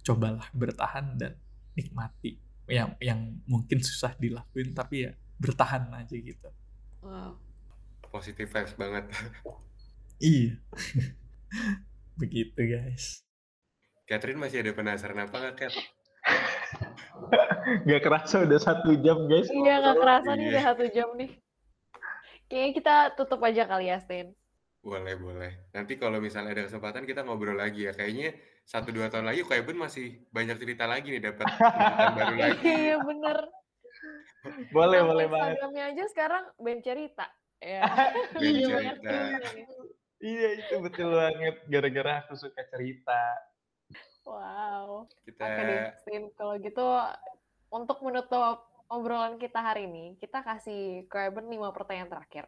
[0.00, 1.36] cobalah bertahan dan
[1.76, 2.40] nikmati
[2.72, 4.72] yang yang mungkin susah dilakuin.
[4.72, 6.48] Tapi ya bertahan aja gitu
[7.04, 7.36] Wow.
[8.08, 9.04] Positive vibes banget.
[10.16, 10.56] iya
[12.20, 13.20] begitu guys
[14.04, 15.72] Catherine masih ada penasaran apa nggak, Kat?
[17.88, 19.48] Gak kerasa udah satu jam guys.
[19.48, 20.50] Iya nggak kerasa nih Iya.
[20.52, 21.30] udah satu jam nih.
[22.44, 24.36] Kayaknya kita tutup aja kali ya, Stin.
[24.84, 25.72] Boleh, boleh.
[25.72, 27.96] Nanti kalau misalnya ada kesempatan kita ngobrol lagi ya.
[27.96, 28.36] Kayaknya
[28.68, 31.48] satu dua tahun lagi Eben masih banyak cerita lagi nih dapat
[32.12, 32.60] baru lagi.
[32.84, 33.38] Iya bener.
[34.70, 35.48] Boleh Nama boleh banget.
[35.56, 37.26] Instagramnya aja sekarang Ben Cerita.
[37.58, 37.80] Ya.
[38.36, 39.12] Ben Iya Cerita.
[40.24, 41.56] Iya itu betul banget.
[41.68, 43.22] Gara-gara aku suka cerita.
[44.24, 45.04] Wow.
[45.24, 46.24] Kita Oke Stin.
[46.32, 46.86] Kalau gitu
[47.68, 52.44] untuk menutup obrolan kita hari ini, kita kasih Eben 5 pertanyaan terakhir.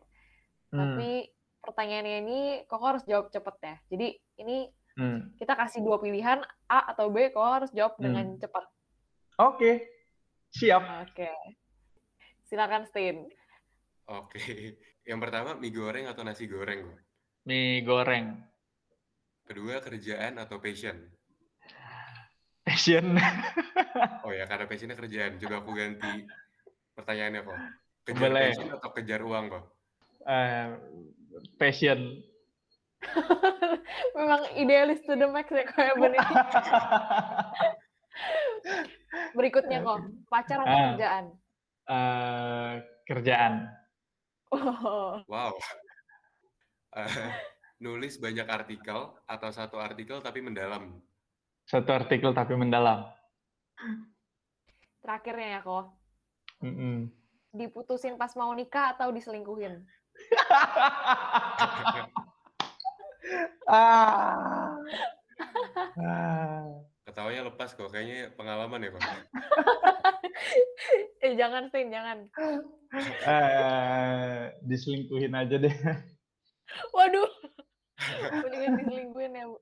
[0.73, 1.29] Hmm, Tapi
[1.61, 3.77] pertanyaannya ini Koko harus jawab cepet ya.
[3.93, 4.09] Jadi
[4.41, 4.57] ini
[4.97, 5.37] hmm.
[5.37, 8.05] kita kasih dua pilihan A atau B, Koko harus jawab Hmm.
[8.09, 8.65] dengan cepat.
[9.37, 9.85] Oke.
[10.57, 11.13] Siap.
[11.13, 11.29] Oke.
[12.47, 13.27] Silakan Stin.
[14.07, 14.79] Oke.
[15.03, 16.87] Yang pertama mie goreng atau nasi goreng?
[17.45, 18.39] Mie goreng.
[19.47, 20.99] Kedua kerjaan atau passion?
[22.63, 23.15] Passion.
[24.27, 25.39] Oh ya karena passionnya kerjaan.
[25.39, 26.27] Coba aku ganti
[26.95, 27.59] pertanyaannya kok.
[28.05, 28.43] Kejar Boleh.
[28.51, 29.65] passion atau kejar uang kok?
[30.27, 30.67] Eh,
[31.57, 32.01] passion.
[34.19, 36.19] Memang idealis to the max ya kayak bener.
[39.37, 40.83] Berikutnya kok, pacar atau Ah.
[40.95, 41.25] kerjaan?
[41.87, 42.73] Eh,
[43.07, 43.71] kerjaan.
[44.51, 45.55] Oh, Wow.
[46.97, 47.29] Eh,
[47.77, 50.97] nulis banyak artikel atau satu artikel tapi mendalam?
[51.69, 53.05] Satu artikel tapi mendalam.
[55.05, 55.93] terakhirnya ya kok.
[56.65, 57.13] Mm-mm.
[57.53, 59.77] Diputusin pas mau nikah atau diselingkuhin?
[63.69, 64.73] ah.
[66.01, 66.76] Ah.
[67.17, 67.89] Ketawanya lepas kok.
[67.89, 69.01] Kayaknya pengalaman ya kok.
[71.25, 72.29] eh jangan Sin, jangan.
[73.25, 75.73] Eh, diselingkuhin aja deh.
[76.93, 77.25] Waduh.
[78.45, 79.57] Mendingan diselingkuhin ya, Bu.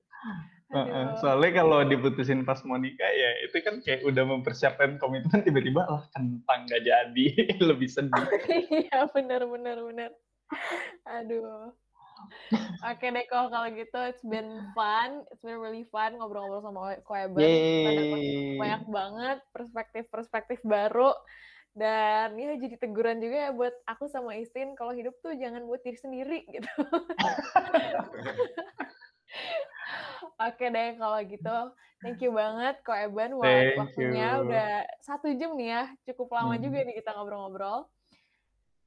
[0.75, 1.15] Aduh.
[1.23, 6.03] Soalnya kalau diputusin pas mau nikah ya itu kan kayak udah mempersiapkan komitmen tiba-tiba lah
[6.11, 7.25] kentang gak jadi
[7.71, 8.25] lebih sedih.
[8.83, 10.11] Iya benar benar benar.
[11.07, 11.71] Aduh.
[12.91, 16.95] Oke deh kok kalau gitu it's been fun, it's been really fun ngobrol-ngobrol sama
[17.33, 18.57] Yeay.
[18.61, 21.13] banyak banget perspektif-perspektif baru
[21.75, 25.83] dan ya jadi teguran juga ya buat aku sama Istin kalau hidup tuh jangan buat
[25.83, 26.71] diri sendiri gitu.
[30.39, 31.57] Oke deh kalau gitu,
[31.99, 34.71] thank you banget Ko Eben buat waktunya udah
[35.03, 36.63] satu jam nih ya, cukup lama Hmm.
[36.63, 37.87] juga nih kita ngobrol-ngobrol.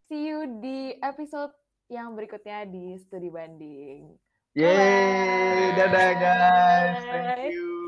[0.08, 1.52] See you di episode
[1.88, 4.12] yang berikutnya di Studi Banding.
[4.52, 7.00] Yeay, dadah guys.
[7.08, 7.87] Thank you.